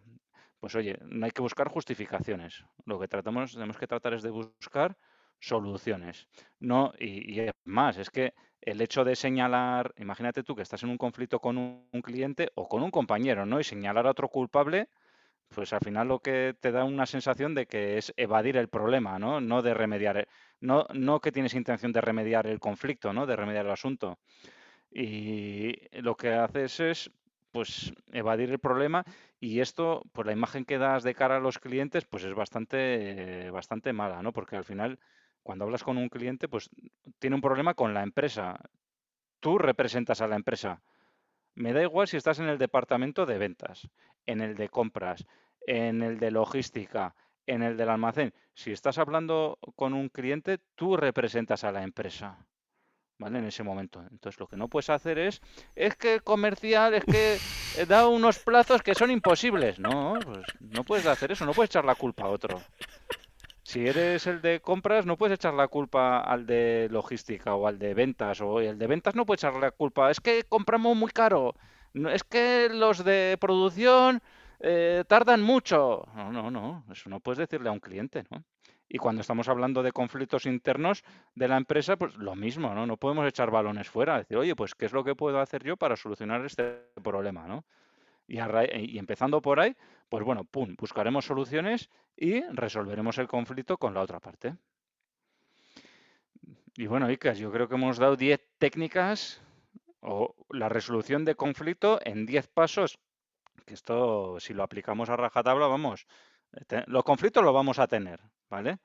pues 0.59 0.75
oye, 0.75 0.99
no 1.03 1.27
hay 1.27 1.31
que 1.31 1.41
buscar 1.41 1.69
justificaciones. 1.69 2.65
Lo 2.87 2.99
que 2.99 3.07
tratamos, 3.07 3.53
tenemos 3.53 3.79
que 3.79 3.87
tratar 3.87 4.15
es 4.15 4.23
de 4.25 4.31
buscar 4.31 4.97
soluciones. 5.39 6.27
No, 6.59 6.93
y, 6.99 7.41
y 7.41 7.49
más, 7.63 7.99
es 7.99 8.11
que 8.11 8.35
el 8.61 8.81
hecho 8.81 9.05
de 9.05 9.15
señalar, 9.15 9.95
imagínate 9.99 10.43
tú 10.43 10.57
que 10.57 10.63
estás 10.63 10.83
en 10.83 10.89
un 10.89 10.99
conflicto 10.99 11.39
con 11.39 11.57
un, 11.57 12.03
cliente 12.03 12.51
o 12.57 12.69
con 12.69 12.83
un 12.83 12.91
compañero, 12.91 13.47
¿no? 13.47 13.61
Y 13.61 13.63
señalar 13.63 14.09
a 14.09 14.11
otro 14.11 14.29
culpable, 14.29 14.89
pues 15.51 15.73
al 15.73 15.83
final 15.85 16.09
lo 16.09 16.19
que 16.19 16.57
te 16.59 16.73
da 16.73 16.83
una 16.83 17.07
sensación 17.07 17.55
de 17.55 17.67
que 17.67 17.99
es 17.99 18.13
evadir 18.17 18.57
el 18.57 18.67
problema, 18.67 19.21
¿no? 19.21 19.41
No 19.41 19.63
de 19.63 19.73
remediar, 19.73 20.27
no, 20.59 20.85
no 20.93 21.21
que 21.21 21.31
tienes 21.31 21.55
intención 21.55 21.93
de 21.93 22.01
remediar 22.01 22.49
el 22.49 22.59
conflicto, 22.59 23.13
¿no? 23.13 23.25
De 23.25 23.37
remediar 23.37 23.67
el 23.67 23.73
asunto. 23.73 24.19
Y 24.91 25.77
lo 26.01 26.17
que 26.17 26.33
haces 26.33 26.81
es 26.81 27.11
pues 27.57 27.91
evadir 28.13 28.51
el 28.51 28.59
problema 28.59 29.03
y 29.41 29.61
esto, 29.61 30.03
pues 30.13 30.27
la 30.27 30.35
imagen 30.35 30.67
que 30.67 30.77
das 30.77 31.03
de 31.05 31.15
cara 31.15 31.39
a 31.39 31.41
los 31.41 31.59
clientes, 31.59 32.05
pues 32.05 32.23
es 32.23 32.35
bastante, 32.35 33.51
bastante 33.51 33.95
mala, 33.95 34.21
¿no? 34.21 34.31
Porque 34.31 34.57
al 34.57 34.65
final, 34.67 34.99
cuando 35.43 35.65
hablas 35.65 35.83
con 35.83 35.97
un 35.97 36.11
cliente, 36.11 36.49
pues 36.49 36.69
tiene 37.19 37.37
un 37.37 37.41
problema 37.41 37.73
con 37.73 37.95
la 37.95 38.03
empresa. 38.03 38.61
Tú 39.41 39.57
representas 39.57 40.21
a 40.21 40.29
la 40.29 40.37
empresa. 40.37 40.83
Me 41.55 41.73
da 41.73 41.81
igual 41.81 42.09
si 42.09 42.19
estás 42.19 42.41
en 42.41 42.49
el 42.51 42.59
departamento 42.59 43.25
de 43.25 43.39
ventas, 43.39 43.89
en 44.27 44.43
el 44.43 44.55
de 44.55 44.69
compras, 44.69 45.25
en 45.67 46.03
el 46.03 46.19
de 46.19 46.33
logística, 46.33 47.15
en 47.47 47.63
el 47.63 47.79
del 47.79 47.89
almacén. 47.89 48.35
Si 48.53 48.71
estás 48.71 48.99
hablando 48.99 49.59
con 49.77 49.95
un 49.95 50.11
cliente, 50.11 50.59
tú 50.75 50.99
representas 50.99 51.65
a 51.65 51.73
la 51.73 51.85
empresa. 51.85 52.47
¿Vale? 53.19 53.39
En 53.39 53.47
ese 53.47 53.63
momento. 53.63 54.03
Entonces 54.11 54.39
lo 54.39 54.47
que 54.47 54.57
no 54.57 54.69
puedes 54.69 54.91
hacer 54.91 55.19
es, 55.19 55.41
es 55.75 55.97
que 55.97 56.15
el 56.15 56.23
comercial, 56.23 56.95
es 56.95 57.05
que 57.05 57.39
da 57.87 58.09
unos 58.09 58.39
plazos 58.39 58.83
que 58.83 58.95
son 58.95 59.11
imposibles. 59.11 59.79
No, 59.79 60.15
pues 60.25 60.45
no 60.61 60.85
puedes 60.85 61.07
hacer 61.07 61.33
eso, 61.33 61.47
no 61.47 61.53
puedes 61.53 61.71
echar 61.71 61.85
la 61.85 61.95
culpa 61.95 62.25
a 62.25 62.29
otro. 62.29 62.61
Si 63.63 63.85
eres 63.85 64.29
el 64.29 64.41
de 64.43 64.61
compras, 64.61 65.07
no 65.07 65.17
puedes 65.17 65.35
echar 65.35 65.53
la 65.53 65.67
culpa 65.67 66.21
al 66.21 66.47
de 66.47 66.89
logística 66.91 67.55
o 67.57 67.67
al 67.67 67.81
de 67.81 67.95
ventas, 67.95 68.41
o 68.41 68.61
el 68.61 68.79
de 68.79 68.87
ventas 68.87 69.17
no 69.17 69.27
puede 69.27 69.37
echar 69.37 69.55
la 69.57 69.73
culpa, 69.73 70.09
es 70.09 70.21
que 70.21 70.45
compramos 70.45 70.97
muy 70.97 71.11
caro, 71.11 71.57
es 71.93 72.23
que 72.23 72.69
los 72.71 73.05
de 73.05 73.37
producción 73.41 74.23
eh, 74.61 75.03
tardan 75.09 75.43
mucho. 75.43 76.07
No, 76.15 76.31
no, 76.31 76.49
no, 76.49 76.85
eso 76.93 77.11
no 77.11 77.19
puedes 77.19 77.39
decirle 77.39 77.69
a 77.69 77.73
un 77.73 77.81
cliente, 77.81 78.25
¿no? 78.31 78.45
Y 78.89 78.99
cuando 78.99 79.21
estamos 79.21 79.49
hablando 79.49 79.83
de 79.83 79.93
conflictos 79.93 80.47
internos 80.47 81.03
de 81.35 81.49
la 81.49 81.57
empresa, 81.57 81.97
pues 81.97 82.17
lo 82.17 82.37
mismo, 82.37 82.73
¿no? 82.75 82.87
No 82.87 82.97
podemos 82.97 83.27
echar 83.27 83.51
balones 83.51 83.89
fuera, 83.89 84.19
decir, 84.19 84.37
oye, 84.37 84.55
pues 84.55 84.75
¿qué 84.75 84.87
es 84.87 84.93
lo 84.93 85.03
que 85.03 85.17
puedo 85.17 85.41
hacer 85.41 85.65
yo 85.65 85.77
para 85.77 85.97
solucionar 85.97 86.45
este 86.45 86.83
problema, 87.03 87.47
¿no? 87.49 87.65
Y, 88.29 88.99
empezando 88.99 89.41
por 89.41 89.61
ahí, 89.61 89.77
pues 90.09 90.25
bueno, 90.25 90.45
pum, 90.45 90.75
buscaremos 90.79 91.25
soluciones 91.25 91.91
y 92.17 92.43
resolveremos 92.43 93.19
el 93.19 93.29
conflicto 93.29 93.79
con 93.79 93.95
la 93.95 94.01
otra 94.03 94.21
parte. 94.21 94.57
Y 96.77 96.87
bueno, 96.87 97.11
Icas, 97.11 97.39
yo 97.39 97.51
creo 97.53 97.69
que 97.69 97.77
hemos 97.77 97.99
dado 97.99 98.17
10 98.17 98.41
técnicas 98.59 99.41
o 100.01 100.35
la 100.51 100.69
resolución 100.69 101.25
de 101.25 101.35
conflicto 101.35 101.99
en 102.05 102.27
10 102.27 102.49
pasos, 102.49 102.99
que 103.65 103.75
esto, 103.75 104.39
si 104.41 104.55
lo 104.55 104.63
aplicamos 104.63 105.09
a 105.09 105.17
rajatabla, 105.17 105.67
vamos, 105.69 106.07
los 106.87 107.05
conflictos 107.05 107.45
los 107.45 107.55
vamos 107.55 107.79
a 107.79 107.87
tener, 107.87 108.21
¿vale? 108.49 108.79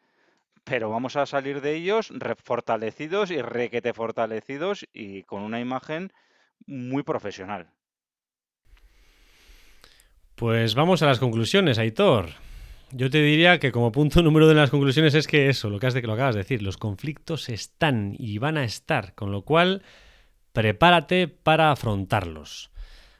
Pero 0.63 0.89
vamos 0.89 1.15
a 1.15 1.25
salir 1.25 1.61
de 1.61 1.75
ellos 1.75 2.11
fortalecidos 2.43 3.31
y 3.31 3.41
requete 3.41 3.93
fortalecidos 3.93 4.85
y 4.93 5.23
con 5.23 5.41
una 5.41 5.59
imagen 5.59 6.11
muy 6.67 7.03
profesional. 7.03 7.71
Pues 10.35 10.75
vamos 10.75 11.01
a 11.01 11.05
las 11.05 11.19
conclusiones, 11.19 11.77
Aitor. 11.77 12.29
Yo 12.91 13.09
te 13.09 13.21
diría 13.21 13.59
que 13.59 13.71
como 13.71 13.91
punto 13.91 14.21
número 14.23 14.47
de 14.47 14.55
las 14.55 14.69
conclusiones 14.69 15.13
es 15.13 15.27
que 15.27 15.49
eso, 15.49 15.69
lo 15.69 15.79
que, 15.79 15.87
has 15.87 15.93
de, 15.93 16.01
lo 16.01 16.13
acabas 16.13 16.35
de 16.35 16.41
decir, 16.41 16.61
los 16.61 16.77
conflictos 16.77 17.49
están 17.49 18.15
y 18.17 18.37
van 18.37 18.57
a 18.57 18.63
estar, 18.63 19.15
con 19.15 19.31
lo 19.31 19.43
cual 19.43 19.83
prepárate 20.51 21.27
para 21.27 21.71
afrontarlos. 21.71 22.71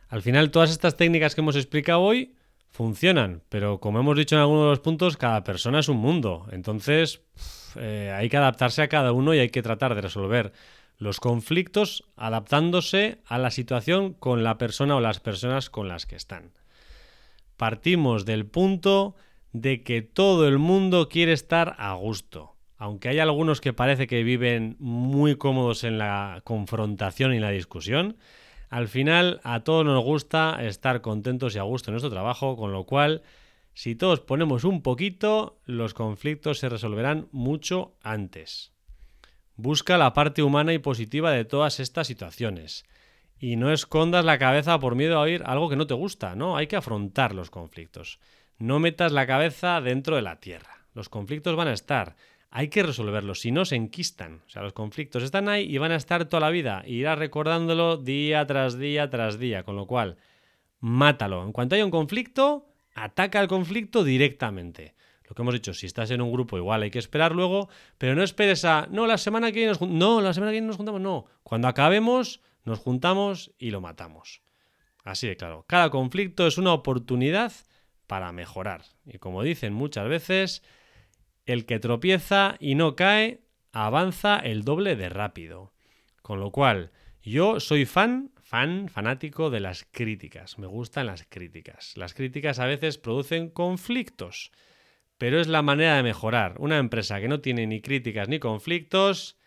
Al 0.10 0.22
final, 0.22 0.52
todas 0.52 0.72
estas 0.72 0.98
técnicas 0.98 1.36
que 1.36 1.42
hemos 1.42 1.56
explicado 1.56 2.02
hoy 2.02 2.36
funcionan, 2.72 3.44
pero 3.50 3.80
como 3.80 4.00
hemos 4.00 4.18
dicho 4.18 4.36
en 4.36 4.42
algunos 4.42 4.64
de 4.64 4.70
los 4.70 4.80
puntos, 4.80 5.18
cada 5.18 5.44
persona 5.44 5.80
es 5.80 5.90
un 5.90 5.98
mundo. 5.98 6.48
Entonces, 6.52 7.22
eh, 7.76 8.12
hay 8.16 8.30
que 8.30 8.38
adaptarse 8.38 8.82
a 8.82 8.88
cada 8.88 9.12
uno 9.12 9.34
y 9.34 9.40
hay 9.40 9.50
que 9.50 9.62
tratar 9.62 9.94
de 9.94 10.02
resolver 10.02 10.54
los 10.98 11.20
conflictos 11.20 12.04
adaptándose 12.16 13.20
a 13.26 13.38
la 13.38 13.52
situación 13.52 14.14
con 14.14 14.44
la 14.44 14.58
persona 14.58 14.96
o 14.96 15.02
las 15.02 15.20
personas 15.20 15.70
con 15.70 15.88
las 15.88 16.06
que 16.06 16.16
están. 16.16 16.52
Partimos 17.58 18.26
del 18.26 18.46
punto 18.46 19.16
de 19.52 19.84
que 19.84 20.02
todo 20.02 20.48
el 20.48 20.58
mundo 20.58 21.10
quiere 21.10 21.34
estar 21.34 21.76
a 21.78 21.94
gusto. 21.94 22.56
Aunque 22.78 23.10
hay 23.10 23.20
algunos 23.20 23.62
que 23.62 23.74
parece 23.74 24.08
que 24.08 24.24
viven 24.24 24.76
muy 24.80 25.36
cómodos 25.36 25.84
en 25.84 25.98
la 25.98 26.42
confrontación 26.44 27.34
y 27.34 27.40
la 27.40 27.52
discusión, 27.52 28.18
al 28.72 28.88
final, 28.88 29.42
a 29.44 29.66
todos 29.66 29.86
nos 29.86 30.02
gusta 30.02 30.64
estar 30.66 31.02
contentos 31.02 31.54
y 31.54 31.60
a 31.60 31.64
gusto 31.64 31.92
en 31.92 31.96
nuestro 31.96 32.10
trabajo, 32.10 32.56
con 32.56 32.72
lo 32.72 32.86
cual, 32.86 33.22
si 33.74 33.96
todos 33.96 34.22
ponemos 34.22 34.64
un 34.64 34.82
poquito, 34.82 35.60
los 35.66 35.94
conflictos 35.94 36.60
se 36.60 36.70
resolverán 36.70 37.28
mucho 37.34 37.98
antes. 38.02 38.72
Busca 39.58 39.98
la 39.98 40.14
parte 40.14 40.42
humana 40.42 40.72
y 40.72 40.80
positiva 40.80 41.32
de 41.32 41.44
todas 41.44 41.82
estas 41.82 42.08
situaciones. 42.08 42.86
Y 43.38 43.58
no 43.58 43.74
escondas 43.74 44.24
la 44.24 44.38
cabeza 44.38 44.80
por 44.80 44.96
miedo 44.96 45.18
a 45.18 45.22
oír 45.24 45.44
algo 45.46 45.68
que 45.68 45.76
no 45.76 45.86
te 45.86 45.94
gusta, 45.94 46.38
¿no? 46.38 46.56
Hay 46.56 46.68
que 46.68 46.78
afrontar 46.78 47.36
los 47.36 47.50
conflictos. 47.50 48.20
No 48.58 48.80
metas 48.80 49.12
la 49.12 49.28
cabeza 49.28 49.82
dentro 49.82 50.16
de 50.16 50.22
la 50.22 50.40
tierra. 50.40 50.86
Los 50.94 51.10
conflictos 51.10 51.58
van 51.58 51.68
a 51.68 51.74
estar 51.74 52.16
hay 52.54 52.68
que 52.68 52.84
resolverlos, 52.84 53.40
si 53.40 53.52
no 53.52 53.64
se 53.64 53.78
enquistan. 53.78 54.42
O 54.46 54.50
sea, 54.50 54.62
los 54.62 54.74
conflictos 54.74 55.24
están 55.24 55.48
ahí 55.48 55.74
y 55.74 55.78
van 55.78 55.94
a 55.94 55.96
estar 55.96 56.26
toda 56.26 56.42
la 56.42 56.50
vida. 56.50 56.84
Y 56.86 56.96
irás 56.96 57.18
recordándolo 57.18 57.96
día 57.96 58.46
tras 58.46 58.78
día 58.78 59.10
tras 59.10 59.40
día. 59.40 59.64
Con 59.64 59.78
lo 59.78 59.88
cual, 59.88 60.18
mátalo. 60.82 61.44
En 61.46 61.54
cuanto 61.54 61.76
haya 61.76 61.86
un 61.86 61.92
conflicto, 61.92 62.68
ataca 62.94 63.40
al 63.40 63.48
conflicto 63.48 64.04
directamente. 64.04 64.96
Lo 65.24 65.34
que 65.34 65.44
hemos 65.44 65.54
dicho, 65.54 65.74
si 65.74 65.86
estás 65.86 66.12
en 66.12 66.22
un 66.22 66.34
grupo, 66.34 66.58
igual 66.58 66.82
hay 66.82 66.92
que 66.92 67.00
esperar 67.00 67.32
luego, 67.32 67.70
pero 67.98 68.16
no 68.16 68.22
esperes 68.22 68.66
a, 68.66 68.86
no, 68.92 69.08
la 69.08 69.18
semana 69.18 69.48
que 69.48 69.60
viene 69.60 69.70
nos. 69.70 69.82
No, 69.82 70.20
la 70.20 70.34
semana 70.34 70.52
que 70.52 70.56
viene 70.56 70.68
nos 70.68 70.76
juntamos, 70.76 71.00
no. 71.00 71.28
Cuando 71.44 71.70
acabemos, 71.70 72.42
nos 72.66 72.80
juntamos 72.80 73.54
y 73.58 73.72
lo 73.72 73.80
matamos. 73.80 74.42
Así 75.06 75.26
de 75.26 75.38
claro. 75.38 75.64
Cada 75.70 75.90
conflicto 75.90 76.46
es 76.48 76.58
una 76.58 76.74
oportunidad 76.74 77.54
para 78.08 78.34
mejorar. 78.34 78.84
Y 79.06 79.20
como 79.20 79.42
dicen 79.42 79.72
muchas 79.72 80.10
veces, 80.10 80.64
el 81.52 81.66
que 81.66 81.80
tropieza 81.80 82.56
y 82.60 82.76
no 82.76 82.96
cae, 82.96 83.42
avanza 83.72 84.38
el 84.38 84.64
doble 84.64 84.96
de 84.96 85.10
rápido. 85.10 85.74
Con 86.22 86.40
lo 86.40 86.52
cual, 86.52 86.92
yo 87.22 87.60
soy 87.60 87.86
fan, 87.86 88.32
fan, 88.42 88.90
fanático 88.90 89.50
de 89.50 89.60
las 89.60 89.86
críticas. 89.92 90.58
Me 90.58 90.68
gustan 90.68 91.08
las 91.08 91.26
críticas. 91.28 91.96
Las 91.98 92.14
críticas 92.14 92.60
a 92.60 92.66
veces 92.66 92.98
producen 92.98 93.50
conflictos, 93.50 94.52
pero 95.18 95.40
es 95.40 95.48
la 95.48 95.62
manera 95.62 95.96
de 95.96 96.04
mejorar. 96.04 96.56
Una 96.60 96.78
empresa 96.78 97.20
que 97.20 97.28
no 97.28 97.42
tiene 97.42 97.68
ni 97.68 97.82
críticas 97.82 98.28
ni 98.28 98.40
conflictos 98.40 99.38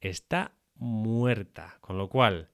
está 0.00 0.56
muerta. 0.74 1.78
Con 1.80 1.98
lo 1.98 2.08
cual, 2.08 2.50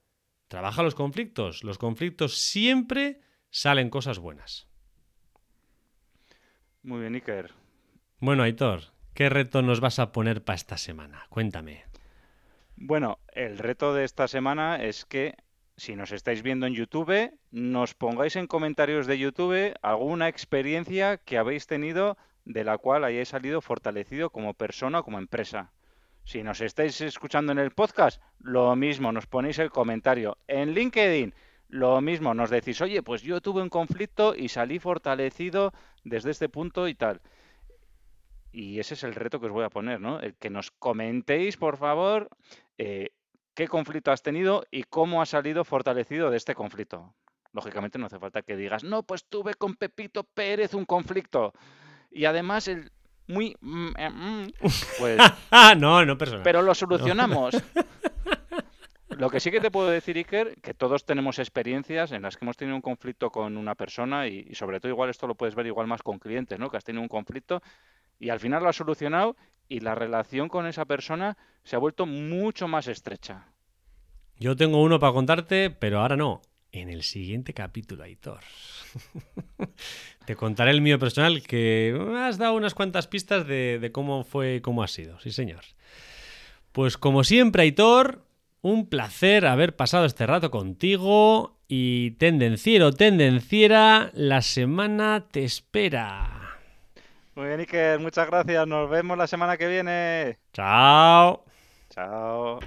trabaja 0.48 0.82
los 0.82 0.94
conflictos. 0.94 1.64
Los 1.64 1.78
conflictos 1.78 2.36
siempre 2.36 3.20
salen 3.50 3.90
cosas 3.90 4.18
buenas. 4.18 4.68
Muy 6.82 7.00
bien, 7.00 7.14
Iker. 7.14 7.52
Bueno, 8.20 8.42
Aitor, 8.42 8.80
¿qué 9.14 9.28
reto 9.28 9.62
nos 9.62 9.80
vas 9.80 10.00
a 10.00 10.10
poner 10.10 10.42
para 10.42 10.56
esta 10.56 10.76
semana? 10.76 11.26
Cuéntame. 11.28 11.84
Bueno, 12.74 13.20
el 13.32 13.58
reto 13.58 13.94
de 13.94 14.02
esta 14.02 14.26
semana 14.26 14.82
es 14.82 15.04
que 15.04 15.36
si 15.76 15.94
nos 15.94 16.10
estáis 16.10 16.42
viendo 16.42 16.66
en 16.66 16.74
YouTube, 16.74 17.32
nos 17.52 17.94
pongáis 17.94 18.34
en 18.34 18.48
comentarios 18.48 19.06
de 19.06 19.20
YouTube 19.20 19.72
alguna 19.82 20.26
experiencia 20.26 21.18
que 21.18 21.38
habéis 21.38 21.68
tenido 21.68 22.18
de 22.44 22.64
la 22.64 22.78
cual 22.78 23.04
hayáis 23.04 23.28
salido 23.28 23.60
fortalecido 23.60 24.30
como 24.30 24.52
persona 24.52 24.98
o 24.98 25.04
como 25.04 25.18
empresa. 25.18 25.70
Si 26.24 26.42
nos 26.42 26.60
estáis 26.60 27.00
escuchando 27.00 27.52
en 27.52 27.58
el 27.60 27.70
podcast, 27.70 28.20
lo 28.40 28.74
mismo, 28.74 29.12
nos 29.12 29.28
ponéis 29.28 29.60
el 29.60 29.70
comentario. 29.70 30.38
En 30.48 30.74
LinkedIn, 30.74 31.34
lo 31.68 32.00
mismo, 32.00 32.34
nos 32.34 32.50
decís, 32.50 32.80
oye, 32.80 33.00
pues 33.04 33.22
yo 33.22 33.40
tuve 33.40 33.62
un 33.62 33.68
conflicto 33.68 34.34
y 34.34 34.48
salí 34.48 34.80
fortalecido 34.80 35.72
desde 36.02 36.32
este 36.32 36.48
punto 36.48 36.88
y 36.88 36.96
tal. 36.96 37.20
Y 38.52 38.80
ese 38.80 38.94
es 38.94 39.04
el 39.04 39.14
reto 39.14 39.40
que 39.40 39.46
os 39.46 39.52
voy 39.52 39.64
a 39.64 39.70
poner, 39.70 40.00
¿no? 40.00 40.20
El 40.20 40.34
que 40.34 40.50
nos 40.50 40.70
comentéis, 40.70 41.56
por 41.56 41.76
favor, 41.76 42.28
eh, 42.78 43.10
qué 43.54 43.68
conflicto 43.68 44.10
has 44.10 44.22
tenido 44.22 44.64
y 44.70 44.84
cómo 44.84 45.20
has 45.20 45.30
salido 45.30 45.64
fortalecido 45.64 46.30
de 46.30 46.36
este 46.36 46.54
conflicto. 46.54 47.14
Lógicamente 47.52 47.98
no 47.98 48.06
hace 48.06 48.18
falta 48.18 48.42
que 48.42 48.56
digas, 48.56 48.84
no, 48.84 49.02
pues 49.02 49.24
tuve 49.24 49.54
con 49.54 49.74
Pepito 49.74 50.24
Pérez 50.24 50.74
un 50.74 50.84
conflicto. 50.84 51.52
Y 52.10 52.24
además 52.24 52.68
el, 52.68 52.90
muy... 53.26 53.56
Mm, 53.60 53.88
eh, 53.96 54.10
mm, 54.10 54.46
pues, 54.98 55.16
no, 55.78 56.04
no 56.04 56.18
personal. 56.18 56.42
pero 56.42 56.62
lo 56.62 56.74
solucionamos. 56.74 57.54
Lo 59.18 59.30
que 59.30 59.40
sí 59.40 59.50
que 59.50 59.60
te 59.60 59.72
puedo 59.72 59.88
decir, 59.90 60.16
Iker, 60.16 60.60
que 60.62 60.74
todos 60.74 61.04
tenemos 61.04 61.40
experiencias 61.40 62.12
en 62.12 62.22
las 62.22 62.36
que 62.36 62.44
hemos 62.44 62.56
tenido 62.56 62.76
un 62.76 62.82
conflicto 62.82 63.30
con 63.30 63.56
una 63.56 63.74
persona 63.74 64.28
y, 64.28 64.54
sobre 64.54 64.78
todo 64.78 64.92
igual 64.92 65.10
esto 65.10 65.26
lo 65.26 65.34
puedes 65.34 65.56
ver 65.56 65.66
igual 65.66 65.88
más 65.88 66.04
con 66.04 66.20
clientes, 66.20 66.56
¿no? 66.56 66.70
Que 66.70 66.76
has 66.76 66.84
tenido 66.84 67.02
un 67.02 67.08
conflicto 67.08 67.60
y 68.20 68.28
al 68.28 68.38
final 68.38 68.62
lo 68.62 68.68
has 68.68 68.76
solucionado 68.76 69.34
y 69.68 69.80
la 69.80 69.96
relación 69.96 70.48
con 70.48 70.68
esa 70.68 70.84
persona 70.84 71.36
se 71.64 71.74
ha 71.74 71.80
vuelto 71.80 72.06
mucho 72.06 72.68
más 72.68 72.86
estrecha. 72.86 73.48
Yo 74.38 74.54
tengo 74.54 74.80
uno 74.80 75.00
para 75.00 75.12
contarte, 75.12 75.70
pero 75.70 75.98
ahora 75.98 76.16
no. 76.16 76.40
En 76.70 76.88
el 76.88 77.02
siguiente 77.02 77.52
capítulo, 77.52 78.04
Aitor. 78.04 78.44
Te 80.26 80.36
contaré 80.36 80.70
el 80.70 80.80
mío 80.80 81.00
personal, 81.00 81.42
que 81.42 81.98
has 82.18 82.38
dado 82.38 82.54
unas 82.54 82.74
cuantas 82.74 83.08
pistas 83.08 83.48
de, 83.48 83.80
de 83.80 83.90
cómo 83.90 84.22
fue 84.22 84.56
y 84.56 84.60
cómo 84.60 84.84
ha 84.84 84.86
sido. 84.86 85.18
Sí, 85.18 85.32
señor. 85.32 85.64
Pues 86.70 86.96
como 86.96 87.24
siempre, 87.24 87.62
Aitor, 87.62 88.27
un 88.68 88.88
placer 88.88 89.46
haber 89.46 89.74
pasado 89.76 90.04
este 90.04 90.26
rato 90.26 90.50
contigo. 90.50 91.56
Y 91.70 92.12
tendenciero, 92.12 92.92
tendenciera, 92.92 94.10
la 94.14 94.40
semana 94.40 95.26
te 95.30 95.44
espera. 95.44 96.56
Muy 97.34 97.48
bien, 97.48 97.60
Iker, 97.60 97.98
muchas 98.00 98.26
gracias. 98.26 98.66
Nos 98.66 98.88
vemos 98.88 99.18
la 99.18 99.26
semana 99.26 99.56
que 99.56 99.68
viene. 99.68 100.38
Chao. 100.52 101.44
Chao. 101.90 102.60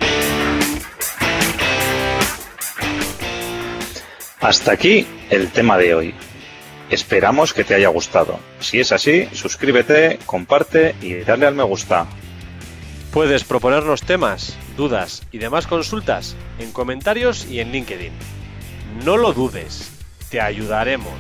Hasta 4.39 4.72
aquí 4.72 5.08
el 5.30 5.52
tema 5.52 5.78
de 5.78 5.95
hoy. 5.95 6.16
Esperamos 6.89 7.54
que 7.54 7.64
te 7.64 7.74
haya 7.74 7.88
gustado. 7.88 8.39
Si 8.60 8.80
es 8.80 8.91
así, 8.91 9.28
suscríbete, 9.34 10.20
comparte 10.26 10.95
y 11.02 11.16
dale 11.16 11.47
al 11.47 11.56
me 11.56 11.64
gusta. 11.64 12.08
Puedes 13.14 13.43
proponernos 13.43 14.03
temas, 14.03 14.57
dudas 14.78 15.24
y 15.34 15.38
demás 15.38 15.68
consultas 15.68 16.38
en 16.59 16.72
comentarios 16.72 17.45
y 17.45 17.59
en 17.59 17.74
LinkedIn. 17.74 18.14
No 19.03 19.18
lo 19.18 19.34
dudes, 19.34 19.91
te 20.30 20.39
ayudaremos. 20.39 21.12